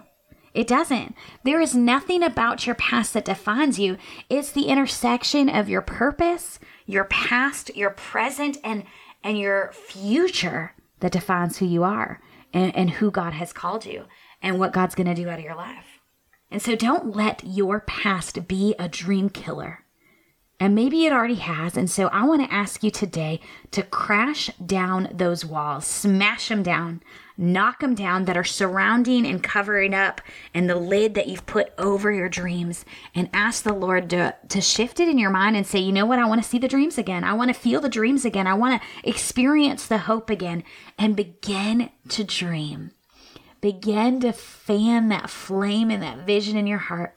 It 0.55 0.67
doesn't. 0.67 1.15
There 1.45 1.61
is 1.61 1.73
nothing 1.73 2.25
about 2.25 2.67
your 2.67 2.75
past 2.75 3.15
that 3.15 3.25
defines 3.25 3.79
you. 3.79 3.97
It's 4.29 4.51
the 4.51 4.67
intersection 4.67 5.49
of 5.49 5.69
your 5.69 5.83
purpose, 5.83 6.59
your 6.85 7.05
past, 7.05 7.77
your 7.77 7.91
present, 7.91 8.57
and, 8.65 8.83
and 9.23 9.39
your 9.39 9.71
future 9.73 10.75
that 10.99 11.13
defines 11.13 11.59
who 11.59 11.67
you 11.67 11.85
are 11.85 12.21
and, 12.53 12.75
and 12.75 12.91
who 12.91 13.11
God 13.11 13.33
has 13.33 13.53
called 13.53 13.87
you 13.87 14.05
and 14.41 14.59
what 14.59 14.73
God's 14.73 14.95
going 14.95 15.07
to 15.07 15.15
do 15.15 15.29
out 15.29 15.39
of 15.39 15.45
your 15.45 15.55
life. 15.55 16.01
And 16.51 16.61
so 16.61 16.77
don't 16.77 17.17
let 17.17 17.43
your 17.45 17.81
past 17.81 18.47
be 18.47 18.75
a 18.79 18.89
dream 18.89 19.31
killer. 19.31 19.85
And 20.63 20.77
maybe 20.77 21.07
it 21.07 21.13
already 21.13 21.35
has. 21.35 21.77
And 21.77 21.91
so 21.91 22.07
I 22.07 22.25
want 22.25 22.41
to 22.41 22.55
ask 22.55 22.85
you 22.85 22.91
today 22.93 23.41
to 23.73 23.83
crash 23.83 24.49
down 24.65 25.09
those 25.13 25.45
walls, 25.45 25.85
smash 25.85 26.51
them 26.51 26.63
down, 26.63 27.03
knock 27.37 27.81
them 27.81 27.97
down 27.97 28.27
that 28.27 28.37
are 28.37 28.45
surrounding 28.45 29.27
and 29.27 29.43
covering 29.43 29.93
up 29.93 30.21
and 30.55 30.71
the 30.71 30.77
lid 30.77 31.15
that 31.15 31.27
you've 31.27 31.47
put 31.47 31.73
over 31.79 32.13
your 32.13 32.29
dreams 32.29 32.85
and 33.13 33.29
ask 33.33 33.65
the 33.65 33.73
Lord 33.73 34.09
to, 34.11 34.37
to 34.51 34.61
shift 34.61 35.01
it 35.01 35.09
in 35.09 35.19
your 35.19 35.31
mind 35.31 35.57
and 35.57 35.67
say, 35.67 35.81
you 35.81 35.91
know 35.91 36.07
what? 36.07 36.21
I 36.21 36.29
want 36.29 36.41
to 36.41 36.49
see 36.49 36.59
the 36.59 36.69
dreams 36.69 36.97
again. 36.97 37.25
I 37.25 37.33
want 37.33 37.49
to 37.49 37.61
feel 37.61 37.81
the 37.81 37.89
dreams 37.89 38.25
again. 38.25 38.47
I 38.47 38.55
want 38.55 38.81
to 38.81 38.89
experience 39.03 39.89
the 39.89 39.99
hope 39.99 40.31
again 40.31 40.63
and 40.97 41.17
begin 41.17 41.91
to 42.11 42.23
dream. 42.23 42.93
Begin 43.61 44.21
to 44.21 44.33
fan 44.33 45.09
that 45.09 45.29
flame 45.29 45.91
and 45.91 46.05
that 46.05 46.19
vision 46.19 46.57
in 46.57 46.69
your 46.69 46.79
heart 46.79 47.17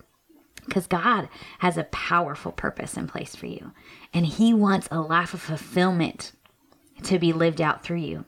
because 0.65 0.87
God 0.87 1.29
has 1.59 1.77
a 1.77 1.85
powerful 1.85 2.51
purpose 2.51 2.97
in 2.97 3.07
place 3.07 3.35
for 3.35 3.45
you. 3.45 3.71
And 4.13 4.25
He 4.25 4.53
wants 4.53 4.87
a 4.91 4.99
life 4.99 5.33
of 5.33 5.41
fulfillment 5.41 6.31
to 7.03 7.19
be 7.19 7.33
lived 7.33 7.61
out 7.61 7.83
through 7.83 7.97
you 7.97 8.25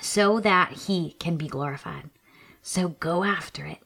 so 0.00 0.40
that 0.40 0.72
He 0.72 1.16
can 1.18 1.36
be 1.36 1.48
glorified. 1.48 2.10
So 2.62 2.88
go 2.88 3.24
after 3.24 3.66
it, 3.66 3.78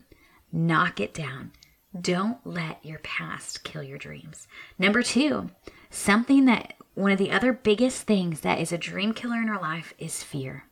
knock 0.52 1.00
it 1.00 1.14
down. 1.14 1.52
Don't 1.98 2.38
let 2.44 2.84
your 2.84 2.98
past 2.98 3.64
kill 3.64 3.82
your 3.82 3.98
dreams. 3.98 4.46
Number 4.78 5.02
two, 5.02 5.50
something 5.88 6.44
that 6.44 6.74
one 6.94 7.12
of 7.12 7.18
the 7.18 7.30
other 7.30 7.52
biggest 7.52 8.02
things 8.02 8.40
that 8.40 8.58
is 8.58 8.72
a 8.72 8.78
dream 8.78 9.14
killer 9.14 9.36
in 9.36 9.48
our 9.48 9.60
life 9.60 9.94
is 9.98 10.22
fear. 10.22 10.64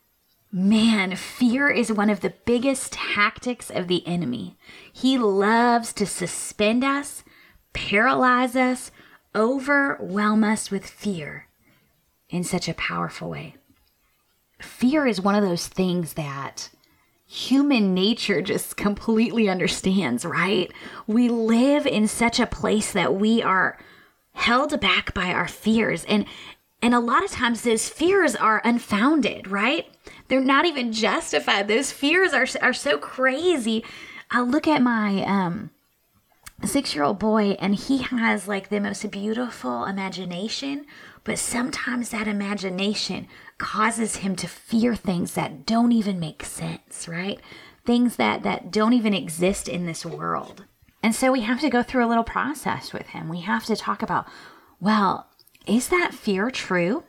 Man, 0.56 1.16
fear 1.16 1.68
is 1.68 1.90
one 1.90 2.08
of 2.08 2.20
the 2.20 2.32
biggest 2.44 2.92
tactics 2.92 3.70
of 3.70 3.88
the 3.88 4.06
enemy. 4.06 4.56
He 4.92 5.18
loves 5.18 5.92
to 5.94 6.06
suspend 6.06 6.84
us, 6.84 7.24
paralyze 7.72 8.54
us, 8.54 8.92
overwhelm 9.34 10.44
us 10.44 10.70
with 10.70 10.86
fear 10.86 11.48
in 12.28 12.44
such 12.44 12.68
a 12.68 12.74
powerful 12.74 13.30
way. 13.30 13.56
Fear 14.62 15.08
is 15.08 15.20
one 15.20 15.34
of 15.34 15.42
those 15.42 15.66
things 15.66 16.12
that 16.12 16.70
human 17.26 17.92
nature 17.92 18.40
just 18.40 18.76
completely 18.76 19.48
understands, 19.48 20.24
right? 20.24 20.70
We 21.08 21.28
live 21.30 21.84
in 21.84 22.06
such 22.06 22.38
a 22.38 22.46
place 22.46 22.92
that 22.92 23.16
we 23.16 23.42
are 23.42 23.76
held 24.34 24.80
back 24.80 25.14
by 25.14 25.32
our 25.32 25.48
fears 25.48 26.04
and 26.04 26.26
and 26.80 26.94
a 26.94 27.00
lot 27.00 27.24
of 27.24 27.30
times 27.32 27.62
those 27.62 27.88
fears 27.88 28.36
are 28.36 28.62
unfounded, 28.62 29.50
right? 29.50 29.86
They're 30.28 30.40
not 30.40 30.64
even 30.64 30.92
justified. 30.92 31.68
Those 31.68 31.92
fears 31.92 32.32
are 32.32 32.46
are 32.62 32.72
so 32.72 32.98
crazy. 32.98 33.84
I 34.30 34.40
look 34.40 34.66
at 34.66 34.82
my 34.82 35.22
um 35.24 35.70
six 36.64 36.94
year 36.94 37.04
old 37.04 37.18
boy 37.18 37.56
and 37.60 37.74
he 37.74 37.98
has 37.98 38.48
like 38.48 38.68
the 38.68 38.80
most 38.80 39.10
beautiful 39.10 39.84
imagination, 39.84 40.86
but 41.24 41.38
sometimes 41.38 42.10
that 42.10 42.28
imagination 42.28 43.28
causes 43.58 44.16
him 44.16 44.36
to 44.36 44.48
fear 44.48 44.94
things 44.94 45.34
that 45.34 45.66
don't 45.66 45.92
even 45.92 46.18
make 46.18 46.44
sense, 46.44 47.06
right? 47.06 47.40
Things 47.84 48.16
that 48.16 48.42
that 48.42 48.70
don't 48.70 48.94
even 48.94 49.14
exist 49.14 49.68
in 49.68 49.86
this 49.86 50.06
world. 50.06 50.64
And 51.02 51.14
so 51.14 51.30
we 51.30 51.42
have 51.42 51.60
to 51.60 51.68
go 51.68 51.82
through 51.82 52.06
a 52.06 52.08
little 52.08 52.24
process 52.24 52.94
with 52.94 53.08
him. 53.08 53.28
We 53.28 53.40
have 53.42 53.66
to 53.66 53.76
talk 53.76 54.02
about, 54.02 54.26
well, 54.80 55.28
is 55.66 55.88
that 55.88 56.14
fear 56.14 56.50
true? 56.50 57.04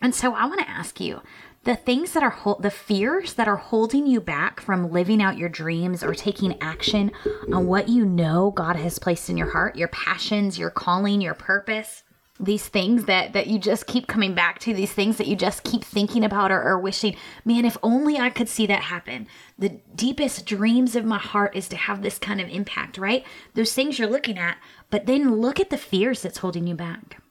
And 0.00 0.14
so 0.14 0.32
I 0.34 0.46
want 0.46 0.60
to 0.60 0.70
ask 0.70 1.00
you 1.00 1.20
the 1.64 1.76
things 1.76 2.12
that 2.12 2.22
are 2.22 2.56
the 2.60 2.70
fears 2.70 3.34
that 3.34 3.46
are 3.46 3.56
holding 3.56 4.06
you 4.06 4.20
back 4.20 4.60
from 4.60 4.90
living 4.90 5.22
out 5.22 5.36
your 5.36 5.48
dreams 5.48 6.02
or 6.02 6.14
taking 6.14 6.60
action 6.62 7.12
on 7.52 7.66
what 7.66 7.88
you 7.88 8.04
know 8.04 8.50
God 8.50 8.76
has 8.76 8.98
placed 8.98 9.28
in 9.28 9.36
your 9.36 9.50
heart, 9.50 9.76
your 9.76 9.88
passions, 9.88 10.58
your 10.58 10.70
calling, 10.70 11.20
your 11.20 11.34
purpose 11.34 12.02
these 12.40 12.66
things 12.66 13.04
that 13.04 13.34
that 13.34 13.46
you 13.46 13.58
just 13.58 13.86
keep 13.86 14.06
coming 14.06 14.34
back 14.34 14.58
to 14.58 14.72
these 14.72 14.92
things 14.92 15.18
that 15.18 15.26
you 15.26 15.36
just 15.36 15.62
keep 15.62 15.84
thinking 15.84 16.24
about 16.24 16.50
or, 16.50 16.62
or, 16.62 16.78
wishing 16.78 17.14
man 17.44 17.66
if 17.66 17.76
only 17.82 18.18
i 18.18 18.30
could 18.30 18.48
see 18.48 18.66
that 18.66 18.82
happen. 18.82 19.28
The 19.58 19.80
deepest 19.94 20.46
dreams 20.46 20.96
of 20.96 21.04
my 21.04 21.18
heart 21.18 21.54
is 21.54 21.68
to 21.68 21.76
have 21.76 22.00
this 22.00 22.18
kind 22.18 22.40
of 22.40 22.48
impact 22.48 22.96
right? 22.96 23.24
Those 23.54 23.74
things 23.74 23.98
you're 23.98 24.08
looking 24.08 24.38
at 24.38 24.56
but 24.88 25.06
then 25.06 25.36
look 25.36 25.60
at 25.60 25.70
the 25.70 25.76
fears 25.76 26.22
that's 26.22 26.38
holding 26.38 26.66
you 26.66 26.74
back. 26.74 27.22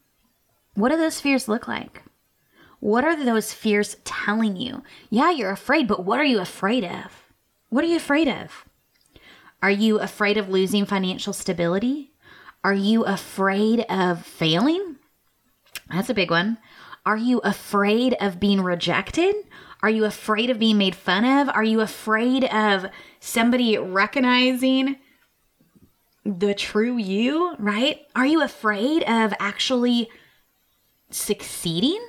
What 0.75 0.89
do 0.89 0.97
those 0.97 1.19
fears 1.19 1.47
look 1.47 1.67
like 1.67 2.03
what 2.79 3.03
are 3.03 3.15
those 3.15 3.53
fears 3.53 3.97
telling 4.03 4.55
you 4.55 4.83
yeah 5.09 5.31
you're 5.31 5.51
afraid 5.51 5.87
but 5.87 6.05
what 6.05 6.19
are 6.19 6.25
you 6.25 6.39
afraid 6.39 6.83
of 6.83 7.31
what 7.69 7.83
are 7.83 7.87
you 7.87 7.97
afraid 7.97 8.27
of 8.27 8.65
are 9.61 9.71
you 9.71 9.99
afraid 9.99 10.37
of 10.37 10.49
losing 10.49 10.85
financial 10.85 11.33
stability 11.33 12.11
are 12.63 12.73
you 12.73 13.03
afraid 13.05 13.81
of 13.89 14.25
failing 14.25 14.97
that's 15.91 16.09
a 16.09 16.13
big 16.13 16.29
one. 16.29 16.57
Are 17.05 17.17
you 17.17 17.39
afraid 17.39 18.15
of 18.19 18.39
being 18.39 18.61
rejected? 18.61 19.35
Are 19.81 19.89
you 19.89 20.05
afraid 20.05 20.49
of 20.49 20.59
being 20.59 20.77
made 20.77 20.95
fun 20.95 21.25
of? 21.25 21.49
Are 21.49 21.63
you 21.63 21.81
afraid 21.81 22.43
of 22.45 22.85
somebody 23.19 23.77
recognizing 23.77 24.97
the 26.25 26.53
true 26.53 26.97
you, 26.97 27.55
right? 27.57 28.01
Are 28.15 28.25
you 28.25 28.43
afraid 28.43 29.03
of 29.03 29.33
actually 29.39 30.09
succeeding? 31.09 31.99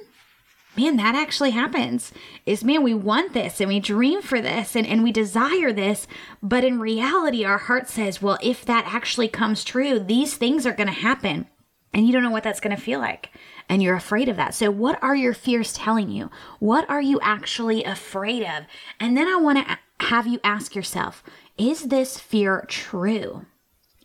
Man, 0.76 0.96
that 0.96 1.14
actually 1.14 1.50
happens. 1.50 2.12
Is 2.46 2.62
man, 2.62 2.82
we 2.82 2.94
want 2.94 3.32
this 3.32 3.60
and 3.60 3.68
we 3.68 3.80
dream 3.80 4.22
for 4.22 4.40
this 4.40 4.76
and, 4.76 4.86
and 4.86 5.02
we 5.02 5.12
desire 5.12 5.72
this, 5.72 6.06
but 6.42 6.64
in 6.64 6.78
reality, 6.78 7.44
our 7.44 7.58
heart 7.58 7.88
says, 7.88 8.22
well, 8.22 8.38
if 8.42 8.64
that 8.64 8.86
actually 8.86 9.28
comes 9.28 9.64
true, 9.64 9.98
these 9.98 10.36
things 10.36 10.66
are 10.66 10.72
going 10.72 10.86
to 10.86 10.92
happen. 10.92 11.46
And 11.92 12.06
you 12.06 12.12
don't 12.12 12.22
know 12.22 12.30
what 12.30 12.44
that's 12.44 12.60
going 12.60 12.74
to 12.74 12.80
feel 12.80 13.00
like 13.00 13.30
and 13.70 13.80
you're 13.80 13.94
afraid 13.94 14.28
of 14.28 14.36
that. 14.36 14.52
So, 14.52 14.70
what 14.70 15.00
are 15.02 15.14
your 15.14 15.32
fears 15.32 15.72
telling 15.72 16.10
you? 16.10 16.28
What 16.58 16.90
are 16.90 17.00
you 17.00 17.20
actually 17.22 17.84
afraid 17.84 18.42
of? 18.42 18.64
And 18.98 19.16
then 19.16 19.28
I 19.28 19.36
want 19.36 19.58
to 19.58 19.78
have 20.06 20.26
you 20.26 20.40
ask 20.42 20.74
yourself 20.74 21.22
is 21.56 21.84
this 21.84 22.18
fear 22.18 22.64
true? 22.68 23.46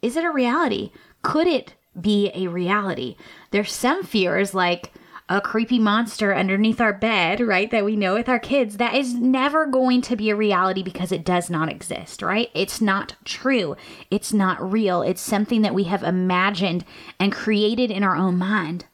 Is 0.02 0.16
it 0.16 0.24
a 0.24 0.32
reality? 0.32 0.92
Could 1.24 1.48
it 1.48 1.74
be 2.00 2.32
a 2.36 2.48
reality? 2.48 3.16
There's 3.50 3.74
some 3.74 4.04
fears 4.04 4.54
like, 4.54 4.94
a 5.28 5.42
creepy 5.42 5.80
monster 5.80 6.36
underneath 6.36 6.80
our 6.80 6.94
bed, 6.94 7.40
right? 7.40 7.72
That 7.72 7.86
we 7.86 7.96
know 7.96 8.14
with 8.14 8.30
our 8.30 8.40
kids, 8.40 8.78
that 8.78 8.94
is 8.94 9.16
never 9.16 9.66
going 9.66 10.02
to 10.04 10.16
be 10.16 10.30
a 10.30 10.36
reality 10.36 10.84
because 10.84 11.12
it 11.12 11.26
does 11.26 11.50
not 11.50 11.70
exist, 11.70 12.22
right? 12.22 12.50
It's 12.54 12.80
not 12.80 13.16
true. 13.26 13.76
It's 14.12 14.32
not 14.32 14.72
real. 14.72 15.02
It's 15.02 15.22
something 15.22 15.64
that 15.64 15.74
we 15.74 15.86
have 15.86 16.04
imagined 16.04 16.86
and 17.20 17.32
created 17.32 17.90
in 17.90 18.04
our 18.04 18.16
own 18.16 18.38
mind. 18.38 18.86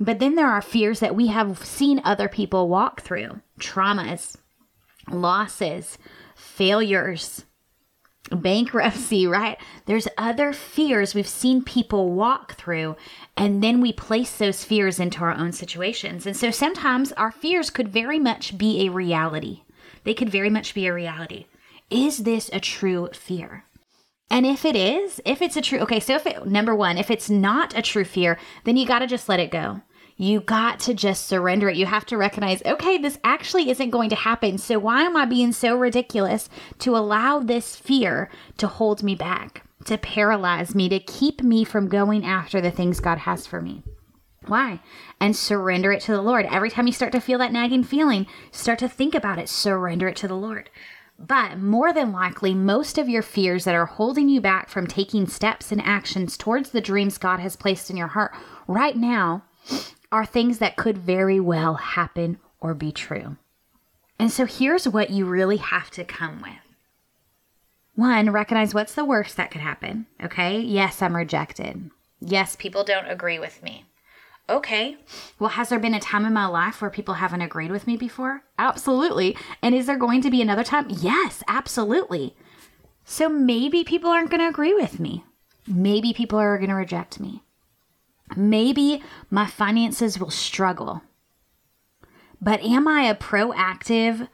But 0.00 0.18
then 0.18 0.34
there 0.34 0.48
are 0.48 0.62
fears 0.62 1.00
that 1.00 1.14
we 1.14 1.28
have 1.28 1.64
seen 1.64 2.00
other 2.04 2.28
people 2.28 2.68
walk 2.68 3.02
through 3.02 3.40
traumas, 3.60 4.36
losses, 5.10 5.98
failures, 6.34 7.44
bankruptcy, 8.30 9.26
right? 9.28 9.58
There's 9.86 10.08
other 10.16 10.52
fears 10.52 11.14
we've 11.14 11.28
seen 11.28 11.62
people 11.62 12.12
walk 12.12 12.54
through, 12.54 12.96
and 13.36 13.62
then 13.62 13.80
we 13.80 13.92
place 13.92 14.36
those 14.36 14.64
fears 14.64 15.00
into 15.00 15.20
our 15.20 15.32
own 15.32 15.52
situations. 15.52 16.26
And 16.26 16.36
so 16.36 16.50
sometimes 16.50 17.12
our 17.12 17.32
fears 17.32 17.70
could 17.70 17.88
very 17.88 18.18
much 18.18 18.58
be 18.58 18.86
a 18.86 18.90
reality. 18.90 19.62
They 20.04 20.14
could 20.14 20.30
very 20.30 20.50
much 20.50 20.74
be 20.74 20.86
a 20.86 20.94
reality. 20.94 21.46
Is 21.90 22.18
this 22.18 22.50
a 22.52 22.60
true 22.60 23.08
fear? 23.12 23.64
And 24.30 24.44
if 24.44 24.64
it 24.64 24.76
is, 24.76 25.20
if 25.24 25.40
it's 25.40 25.56
a 25.56 25.62
true, 25.62 25.78
okay, 25.80 26.00
so 26.00 26.14
if 26.14 26.26
it, 26.26 26.46
number 26.46 26.74
one, 26.74 26.98
if 26.98 27.10
it's 27.10 27.30
not 27.30 27.76
a 27.76 27.82
true 27.82 28.04
fear, 28.04 28.38
then 28.64 28.76
you 28.76 28.86
got 28.86 28.98
to 28.98 29.06
just 29.06 29.28
let 29.28 29.40
it 29.40 29.50
go. 29.50 29.80
You 30.20 30.40
got 30.40 30.80
to 30.80 30.94
just 30.94 31.28
surrender 31.28 31.68
it. 31.68 31.76
You 31.76 31.86
have 31.86 32.04
to 32.06 32.16
recognize, 32.16 32.60
okay, 32.66 32.98
this 32.98 33.20
actually 33.22 33.70
isn't 33.70 33.90
going 33.90 34.10
to 34.10 34.16
happen. 34.16 34.58
So 34.58 34.76
why 34.76 35.02
am 35.02 35.16
I 35.16 35.24
being 35.24 35.52
so 35.52 35.76
ridiculous 35.76 36.50
to 36.80 36.96
allow 36.96 37.38
this 37.38 37.76
fear 37.76 38.28
to 38.56 38.66
hold 38.66 39.04
me 39.04 39.14
back, 39.14 39.62
to 39.84 39.96
paralyze 39.96 40.74
me, 40.74 40.88
to 40.88 40.98
keep 40.98 41.40
me 41.40 41.62
from 41.62 41.88
going 41.88 42.24
after 42.24 42.60
the 42.60 42.72
things 42.72 42.98
God 42.98 43.18
has 43.18 43.46
for 43.46 43.62
me? 43.62 43.84
Why? 44.46 44.80
And 45.20 45.36
surrender 45.36 45.92
it 45.92 46.02
to 46.02 46.12
the 46.12 46.22
Lord. 46.22 46.46
Every 46.46 46.70
time 46.70 46.88
you 46.88 46.92
start 46.92 47.12
to 47.12 47.20
feel 47.20 47.38
that 47.38 47.52
nagging 47.52 47.84
feeling, 47.84 48.26
start 48.50 48.80
to 48.80 48.88
think 48.88 49.14
about 49.14 49.38
it, 49.38 49.48
surrender 49.48 50.08
it 50.08 50.16
to 50.16 50.26
the 50.26 50.34
Lord. 50.34 50.68
But 51.16 51.58
more 51.58 51.92
than 51.92 52.10
likely, 52.10 52.54
most 52.54 52.98
of 52.98 53.08
your 53.08 53.22
fears 53.22 53.64
that 53.64 53.74
are 53.76 53.86
holding 53.86 54.28
you 54.28 54.40
back 54.40 54.68
from 54.68 54.88
taking 54.88 55.28
steps 55.28 55.70
and 55.70 55.80
actions 55.82 56.36
towards 56.36 56.70
the 56.70 56.80
dreams 56.80 57.18
God 57.18 57.38
has 57.38 57.54
placed 57.54 57.88
in 57.88 57.96
your 57.96 58.08
heart 58.08 58.32
right 58.66 58.96
now 58.96 59.44
are 60.10 60.26
things 60.26 60.58
that 60.58 60.76
could 60.76 60.98
very 60.98 61.40
well 61.40 61.74
happen 61.74 62.38
or 62.60 62.74
be 62.74 62.92
true. 62.92 63.36
And 64.18 64.32
so 64.32 64.46
here's 64.46 64.88
what 64.88 65.10
you 65.10 65.24
really 65.26 65.58
have 65.58 65.90
to 65.92 66.04
come 66.04 66.40
with. 66.42 66.52
One, 67.94 68.30
recognize 68.30 68.74
what's 68.74 68.94
the 68.94 69.04
worst 69.04 69.36
that 69.36 69.50
could 69.50 69.60
happen. 69.60 70.06
Okay. 70.22 70.60
Yes, 70.60 71.02
I'm 71.02 71.16
rejected. 71.16 71.90
Yes, 72.20 72.56
people 72.56 72.84
don't 72.84 73.06
agree 73.06 73.38
with 73.38 73.62
me. 73.62 73.84
Okay. 74.50 74.96
Well, 75.38 75.50
has 75.50 75.68
there 75.68 75.78
been 75.78 75.94
a 75.94 76.00
time 76.00 76.24
in 76.24 76.32
my 76.32 76.46
life 76.46 76.80
where 76.80 76.90
people 76.90 77.14
haven't 77.14 77.42
agreed 77.42 77.70
with 77.70 77.86
me 77.86 77.96
before? 77.96 78.44
Absolutely. 78.58 79.36
And 79.62 79.74
is 79.74 79.86
there 79.86 79.98
going 79.98 80.22
to 80.22 80.30
be 80.30 80.40
another 80.40 80.64
time? 80.64 80.86
Yes, 80.88 81.42
absolutely. 81.48 82.34
So 83.04 83.28
maybe 83.28 83.84
people 83.84 84.10
aren't 84.10 84.30
going 84.30 84.40
to 84.40 84.48
agree 84.48 84.74
with 84.74 85.00
me. 85.00 85.24
Maybe 85.66 86.12
people 86.12 86.38
are 86.38 86.56
going 86.56 86.70
to 86.70 86.74
reject 86.74 87.20
me. 87.20 87.42
Maybe 88.36 89.02
my 89.30 89.46
finances 89.46 90.18
will 90.18 90.30
struggle. 90.30 91.02
But 92.40 92.62
am 92.62 92.86
I 92.86 93.02
a 93.02 93.14
proactive 93.14 94.28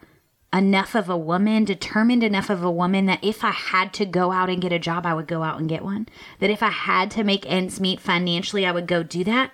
enough 0.52 0.94
of 0.94 1.09
a 1.09 1.16
woman, 1.16 1.64
determined 1.64 2.22
enough 2.22 2.50
of 2.50 2.62
a 2.62 2.70
woman 2.70 3.07
that 3.07 3.24
if 3.24 3.42
I 3.42 3.50
had 3.50 3.92
to 3.94 4.07
go 4.07 4.30
out 4.30 4.50
and 4.50 4.61
get 4.61 4.72
a 4.72 4.78
job, 4.78 5.07
I 5.07 5.14
would 5.14 5.26
go 5.26 5.42
out 5.42 5.59
and 5.59 5.68
get 5.68 5.83
one? 5.83 6.09
That 6.38 6.50
if 6.50 6.62
I 6.62 6.70
had 6.70 7.11
to 7.12 7.24
make 7.24 7.50
ends 7.50 7.80
meet 7.80 8.00
financially, 8.00 8.66
I 8.66 8.72
would 8.72 8.87
go 8.87 9.02
do 9.02 9.24
that? 9.24 9.52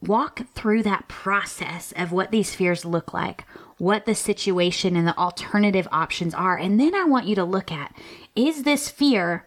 walk 0.00 0.46
through 0.54 0.82
that 0.84 1.08
process 1.08 1.92
of 1.96 2.12
what 2.12 2.30
these 2.30 2.54
fears 2.54 2.84
look 2.84 3.12
like, 3.12 3.44
what 3.78 4.06
the 4.06 4.14
situation 4.14 4.96
and 4.96 5.06
the 5.06 5.16
alternative 5.16 5.88
options 5.90 6.34
are. 6.34 6.56
And 6.56 6.78
then 6.78 6.94
I 6.94 7.04
want 7.04 7.26
you 7.26 7.34
to 7.36 7.44
look 7.44 7.72
at 7.72 7.94
is 8.36 8.62
this 8.62 8.88
fear 8.88 9.46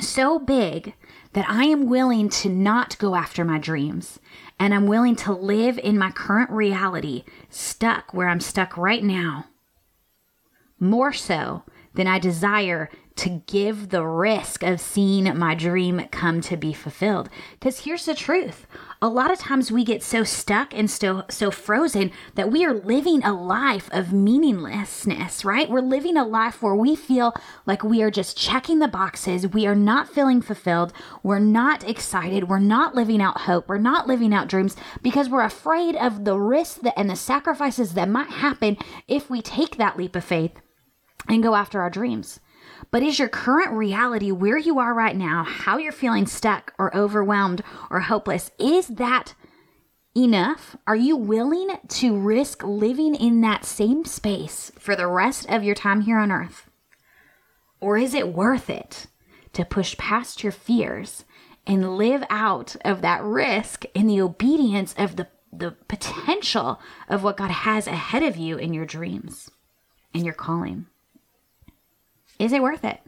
so 0.00 0.38
big 0.38 0.94
that 1.36 1.50
I 1.50 1.64
am 1.64 1.90
willing 1.90 2.30
to 2.30 2.48
not 2.48 2.96
go 2.96 3.14
after 3.14 3.44
my 3.44 3.58
dreams 3.58 4.18
and 4.58 4.72
I'm 4.72 4.86
willing 4.86 5.16
to 5.16 5.34
live 5.34 5.78
in 5.78 5.98
my 5.98 6.10
current 6.10 6.48
reality, 6.48 7.24
stuck 7.50 8.14
where 8.14 8.30
I'm 8.30 8.40
stuck 8.40 8.78
right 8.78 9.04
now, 9.04 9.44
more 10.80 11.12
so 11.12 11.62
than 11.96 12.06
I 12.06 12.18
desire 12.18 12.88
to 13.16 13.42
give 13.46 13.88
the 13.88 14.06
risk 14.06 14.62
of 14.62 14.80
seeing 14.80 15.36
my 15.38 15.54
dream 15.54 16.06
come 16.10 16.42
to 16.42 16.56
be 16.56 16.72
fulfilled. 16.72 17.30
Because 17.58 17.80
here's 17.80 18.04
the 18.04 18.14
truth 18.14 18.66
a 19.02 19.08
lot 19.08 19.30
of 19.30 19.38
times 19.38 19.70
we 19.70 19.84
get 19.84 20.02
so 20.02 20.24
stuck 20.24 20.74
and 20.74 20.90
so 20.90 21.24
so 21.28 21.50
frozen 21.50 22.10
that 22.34 22.50
we 22.50 22.64
are 22.64 22.74
living 22.74 23.22
a 23.22 23.32
life 23.32 23.88
of 23.92 24.12
meaninglessness, 24.12 25.44
right? 25.44 25.68
We're 25.68 25.80
living 25.80 26.16
a 26.16 26.24
life 26.26 26.62
where 26.62 26.74
we 26.74 26.94
feel 26.94 27.34
like 27.66 27.82
we 27.82 28.02
are 28.02 28.10
just 28.10 28.36
checking 28.36 28.78
the 28.78 28.88
boxes. 28.88 29.48
We 29.48 29.66
are 29.66 29.74
not 29.74 30.08
feeling 30.08 30.42
fulfilled. 30.42 30.92
We're 31.22 31.38
not 31.38 31.88
excited. 31.88 32.48
We're 32.48 32.58
not 32.58 32.94
living 32.94 33.22
out 33.22 33.42
hope. 33.42 33.68
We're 33.68 33.78
not 33.78 34.06
living 34.06 34.34
out 34.34 34.48
dreams 34.48 34.76
because 35.02 35.28
we're 35.28 35.42
afraid 35.42 35.96
of 35.96 36.24
the 36.24 36.38
risks 36.38 36.80
and 36.96 37.08
the 37.08 37.16
sacrifices 37.16 37.94
that 37.94 38.08
might 38.08 38.30
happen 38.30 38.76
if 39.08 39.30
we 39.30 39.40
take 39.40 39.76
that 39.76 39.96
leap 39.96 40.16
of 40.16 40.24
faith 40.24 40.60
and 41.28 41.42
go 41.42 41.54
after 41.54 41.80
our 41.80 41.90
dreams. 41.90 42.40
But 42.90 43.02
is 43.02 43.18
your 43.18 43.28
current 43.28 43.72
reality 43.72 44.30
where 44.30 44.58
you 44.58 44.78
are 44.78 44.94
right 44.94 45.16
now, 45.16 45.44
how 45.44 45.78
you're 45.78 45.92
feeling 45.92 46.26
stuck 46.26 46.74
or 46.78 46.94
overwhelmed 46.96 47.62
or 47.90 48.00
hopeless, 48.00 48.50
is 48.58 48.88
that 48.88 49.34
enough? 50.16 50.76
Are 50.86 50.96
you 50.96 51.16
willing 51.16 51.68
to 51.88 52.18
risk 52.18 52.62
living 52.62 53.14
in 53.14 53.40
that 53.42 53.64
same 53.64 54.04
space 54.04 54.72
for 54.78 54.96
the 54.96 55.06
rest 55.06 55.48
of 55.48 55.62
your 55.62 55.74
time 55.74 56.02
here 56.02 56.18
on 56.18 56.32
earth? 56.32 56.70
Or 57.80 57.98
is 57.98 58.14
it 58.14 58.32
worth 58.32 58.70
it 58.70 59.06
to 59.52 59.64
push 59.64 59.96
past 59.96 60.42
your 60.42 60.52
fears 60.52 61.24
and 61.66 61.96
live 61.96 62.24
out 62.30 62.76
of 62.84 63.02
that 63.02 63.22
risk 63.22 63.84
in 63.94 64.06
the 64.06 64.20
obedience 64.20 64.94
of 64.96 65.16
the, 65.16 65.28
the 65.52 65.72
potential 65.88 66.80
of 67.08 67.22
what 67.22 67.36
God 67.36 67.50
has 67.50 67.86
ahead 67.86 68.22
of 68.22 68.36
you 68.36 68.56
in 68.56 68.72
your 68.72 68.86
dreams 68.86 69.50
and 70.14 70.24
your 70.24 70.34
calling? 70.34 70.86
Is 72.38 72.52
it 72.52 72.62
worth 72.62 72.84
it? 72.84 73.00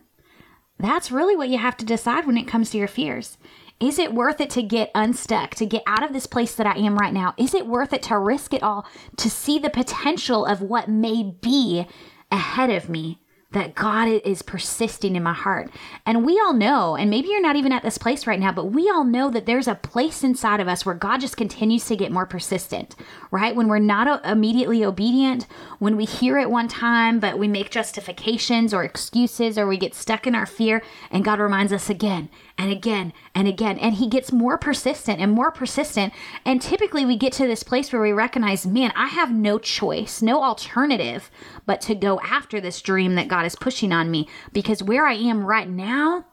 That's 0.78 1.10
really 1.10 1.36
what 1.36 1.48
you 1.48 1.58
have 1.58 1.76
to 1.78 1.84
decide 1.84 2.26
when 2.26 2.36
it 2.36 2.46
comes 2.46 2.70
to 2.70 2.78
your 2.78 2.88
fears. 2.88 3.36
Is 3.80 3.98
it 3.98 4.14
worth 4.14 4.40
it 4.40 4.50
to 4.50 4.62
get 4.62 4.90
unstuck, 4.94 5.54
to 5.56 5.66
get 5.66 5.82
out 5.86 6.02
of 6.02 6.12
this 6.12 6.26
place 6.26 6.54
that 6.54 6.66
I 6.66 6.78
am 6.78 6.96
right 6.96 7.12
now? 7.12 7.34
Is 7.36 7.54
it 7.54 7.66
worth 7.66 7.92
it 7.92 8.02
to 8.04 8.18
risk 8.18 8.52
it 8.52 8.62
all 8.62 8.86
to 9.16 9.30
see 9.30 9.58
the 9.58 9.70
potential 9.70 10.44
of 10.44 10.60
what 10.60 10.88
may 10.88 11.34
be 11.40 11.86
ahead 12.30 12.70
of 12.70 12.88
me? 12.88 13.20
That 13.52 13.74
God 13.74 14.08
is 14.08 14.42
persisting 14.42 15.16
in 15.16 15.22
my 15.22 15.32
heart. 15.32 15.70
And 16.04 16.26
we 16.26 16.38
all 16.38 16.52
know, 16.52 16.96
and 16.96 17.08
maybe 17.08 17.28
you're 17.28 17.40
not 17.40 17.56
even 17.56 17.72
at 17.72 17.82
this 17.82 17.96
place 17.96 18.26
right 18.26 18.38
now, 18.38 18.52
but 18.52 18.66
we 18.66 18.90
all 18.90 19.04
know 19.04 19.30
that 19.30 19.46
there's 19.46 19.66
a 19.66 19.74
place 19.74 20.22
inside 20.22 20.60
of 20.60 20.68
us 20.68 20.84
where 20.84 20.94
God 20.94 21.22
just 21.22 21.38
continues 21.38 21.86
to 21.86 21.96
get 21.96 22.12
more 22.12 22.26
persistent, 22.26 22.94
right? 23.30 23.56
When 23.56 23.68
we're 23.68 23.78
not 23.78 24.22
immediately 24.26 24.84
obedient, 24.84 25.46
when 25.78 25.96
we 25.96 26.04
hear 26.04 26.38
it 26.38 26.50
one 26.50 26.68
time, 26.68 27.20
but 27.20 27.38
we 27.38 27.48
make 27.48 27.70
justifications 27.70 28.74
or 28.74 28.84
excuses, 28.84 29.56
or 29.56 29.66
we 29.66 29.78
get 29.78 29.94
stuck 29.94 30.26
in 30.26 30.34
our 30.34 30.46
fear, 30.46 30.82
and 31.10 31.24
God 31.24 31.40
reminds 31.40 31.72
us 31.72 31.88
again 31.88 32.28
and 32.58 32.72
again 32.72 33.12
and 33.34 33.46
again. 33.46 33.78
And 33.78 33.94
he 33.94 34.08
gets 34.08 34.32
more 34.32 34.58
persistent 34.58 35.20
and 35.20 35.32
more 35.32 35.52
persistent. 35.52 36.12
And 36.44 36.60
typically 36.60 37.06
we 37.06 37.16
get 37.16 37.32
to 37.34 37.46
this 37.46 37.62
place 37.62 37.92
where 37.92 38.02
we 38.02 38.12
recognize, 38.12 38.66
man, 38.66 38.92
I 38.96 39.06
have 39.06 39.32
no 39.32 39.58
choice, 39.58 40.20
no 40.20 40.42
alternative 40.42 41.30
but 41.64 41.80
to 41.82 41.94
go 41.94 42.20
after 42.20 42.60
this 42.60 42.82
dream 42.82 43.14
that 43.14 43.28
God 43.28 43.46
is 43.46 43.54
pushing 43.56 43.92
on 43.92 44.10
me 44.10 44.28
because 44.52 44.82
where 44.82 45.06
I 45.06 45.14
am 45.14 45.46
right 45.46 45.68
now 45.68 46.26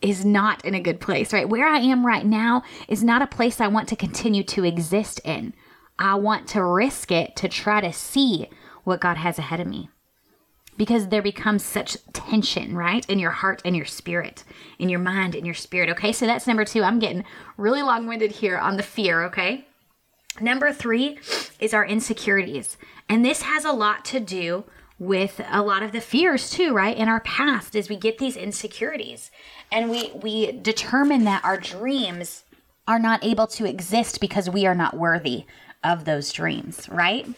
is 0.00 0.24
not 0.24 0.64
in 0.64 0.74
a 0.74 0.80
good 0.80 1.00
place, 1.00 1.32
right? 1.32 1.48
Where 1.48 1.66
I 1.66 1.78
am 1.78 2.06
right 2.06 2.26
now 2.26 2.62
is 2.88 3.02
not 3.02 3.22
a 3.22 3.26
place 3.26 3.60
I 3.60 3.68
want 3.68 3.88
to 3.88 3.96
continue 3.96 4.44
to 4.44 4.64
exist 4.64 5.20
in. 5.24 5.54
I 5.98 6.14
want 6.16 6.46
to 6.48 6.64
risk 6.64 7.10
it 7.10 7.36
to 7.36 7.48
try 7.48 7.80
to 7.80 7.92
see 7.92 8.48
what 8.84 9.00
God 9.00 9.16
has 9.16 9.38
ahead 9.38 9.60
of 9.60 9.66
me 9.66 9.88
because 10.76 11.08
there 11.08 11.22
becomes 11.22 11.64
such 11.64 11.96
tension, 12.12 12.76
right? 12.76 13.08
In 13.08 13.18
your 13.18 13.30
heart 13.30 13.62
and 13.64 13.76
your 13.76 13.84
spirit, 13.86 14.44
in 14.78 14.88
your 14.88 14.98
mind 14.98 15.34
and 15.34 15.46
your 15.46 15.54
spirit. 15.54 15.90
Okay, 15.90 16.12
so 16.12 16.26
that's 16.26 16.46
number 16.46 16.64
two. 16.64 16.82
I'm 16.82 16.98
getting 16.98 17.24
really 17.56 17.82
long 17.82 18.06
winded 18.06 18.32
here 18.32 18.58
on 18.58 18.76
the 18.76 18.82
fear, 18.82 19.22
okay? 19.24 19.66
Number 20.40 20.72
three 20.72 21.18
is 21.60 21.72
our 21.72 21.86
insecurities. 21.86 22.76
And 23.08 23.24
this 23.24 23.42
has 23.42 23.64
a 23.64 23.72
lot 23.72 24.04
to 24.06 24.20
do 24.20 24.64
with 24.98 25.40
a 25.50 25.62
lot 25.62 25.82
of 25.82 25.92
the 25.92 26.00
fears 26.00 26.50
too, 26.50 26.72
right? 26.72 26.96
In 26.96 27.08
our 27.08 27.20
past 27.20 27.76
as 27.76 27.88
we 27.88 27.96
get 27.96 28.18
these 28.18 28.36
insecurities 28.36 29.30
and 29.70 29.90
we 29.90 30.12
we 30.14 30.52
determine 30.52 31.24
that 31.24 31.44
our 31.44 31.58
dreams 31.58 32.44
are 32.86 32.98
not 32.98 33.24
able 33.24 33.46
to 33.48 33.64
exist 33.64 34.20
because 34.20 34.48
we 34.48 34.66
are 34.66 34.74
not 34.74 34.96
worthy 34.96 35.46
of 35.84 36.04
those 36.04 36.32
dreams, 36.32 36.88
right? 36.88 37.28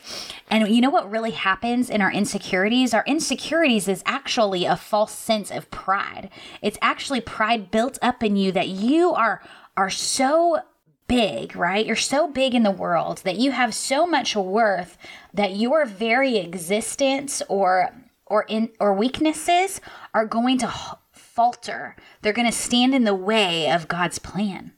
And 0.48 0.68
you 0.68 0.80
know 0.80 0.90
what 0.90 1.10
really 1.10 1.32
happens 1.32 1.90
in 1.90 2.00
our 2.00 2.12
insecurities? 2.12 2.94
Our 2.94 3.04
insecurities 3.06 3.88
is 3.88 4.02
actually 4.06 4.64
a 4.64 4.76
false 4.76 5.12
sense 5.12 5.50
of 5.50 5.70
pride. 5.70 6.30
It's 6.62 6.78
actually 6.80 7.20
pride 7.20 7.70
built 7.70 7.98
up 8.00 8.22
in 8.22 8.36
you 8.36 8.52
that 8.52 8.68
you 8.68 9.12
are 9.12 9.42
are 9.76 9.90
so 9.90 10.60
big, 11.08 11.54
right? 11.54 11.84
You're 11.84 11.96
so 11.96 12.28
big 12.28 12.54
in 12.54 12.62
the 12.62 12.70
world 12.70 13.18
that 13.18 13.36
you 13.36 13.50
have 13.50 13.74
so 13.74 14.06
much 14.06 14.34
worth 14.34 14.96
that 15.34 15.56
your 15.56 15.84
very 15.84 16.36
existence 16.38 17.42
or 17.48 17.90
or 18.26 18.44
in 18.48 18.70
or 18.80 18.94
weaknesses 18.94 19.80
are 20.14 20.26
going 20.26 20.58
to 20.58 20.72
falter. 21.12 21.96
They're 22.22 22.32
going 22.32 22.50
to 22.50 22.56
stand 22.56 22.94
in 22.94 23.04
the 23.04 23.14
way 23.14 23.70
of 23.70 23.88
God's 23.88 24.18
plan. 24.18 24.72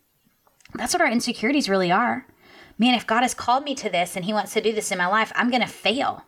That's 0.75 0.93
what 0.93 1.01
our 1.01 1.11
insecurities 1.11 1.69
really 1.69 1.91
are 1.91 2.27
man, 2.79 2.95
if 2.95 3.07
God 3.07 3.23
has 3.23 3.35
called 3.35 3.65
me 3.65 3.75
to 3.77 3.91
this 3.91 4.17
and 4.17 4.25
He 4.25 4.33
wants 4.33 4.53
to 4.55 4.61
do 4.61 4.73
this 4.73 4.93
in 4.93 4.99
my 4.99 5.07
life, 5.07 5.33
I'm 5.35 5.51
going 5.51 5.63
to 5.63 5.69
fail. 5.69 6.25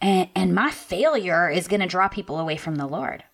And, 0.00 0.28
and 0.34 0.54
my 0.54 0.70
failure 0.70 1.48
is 1.48 1.68
going 1.68 1.80
to 1.80 1.86
draw 1.86 2.08
people 2.08 2.38
away 2.38 2.56
from 2.56 2.76
the 2.76 2.86
Lord. 2.86 3.24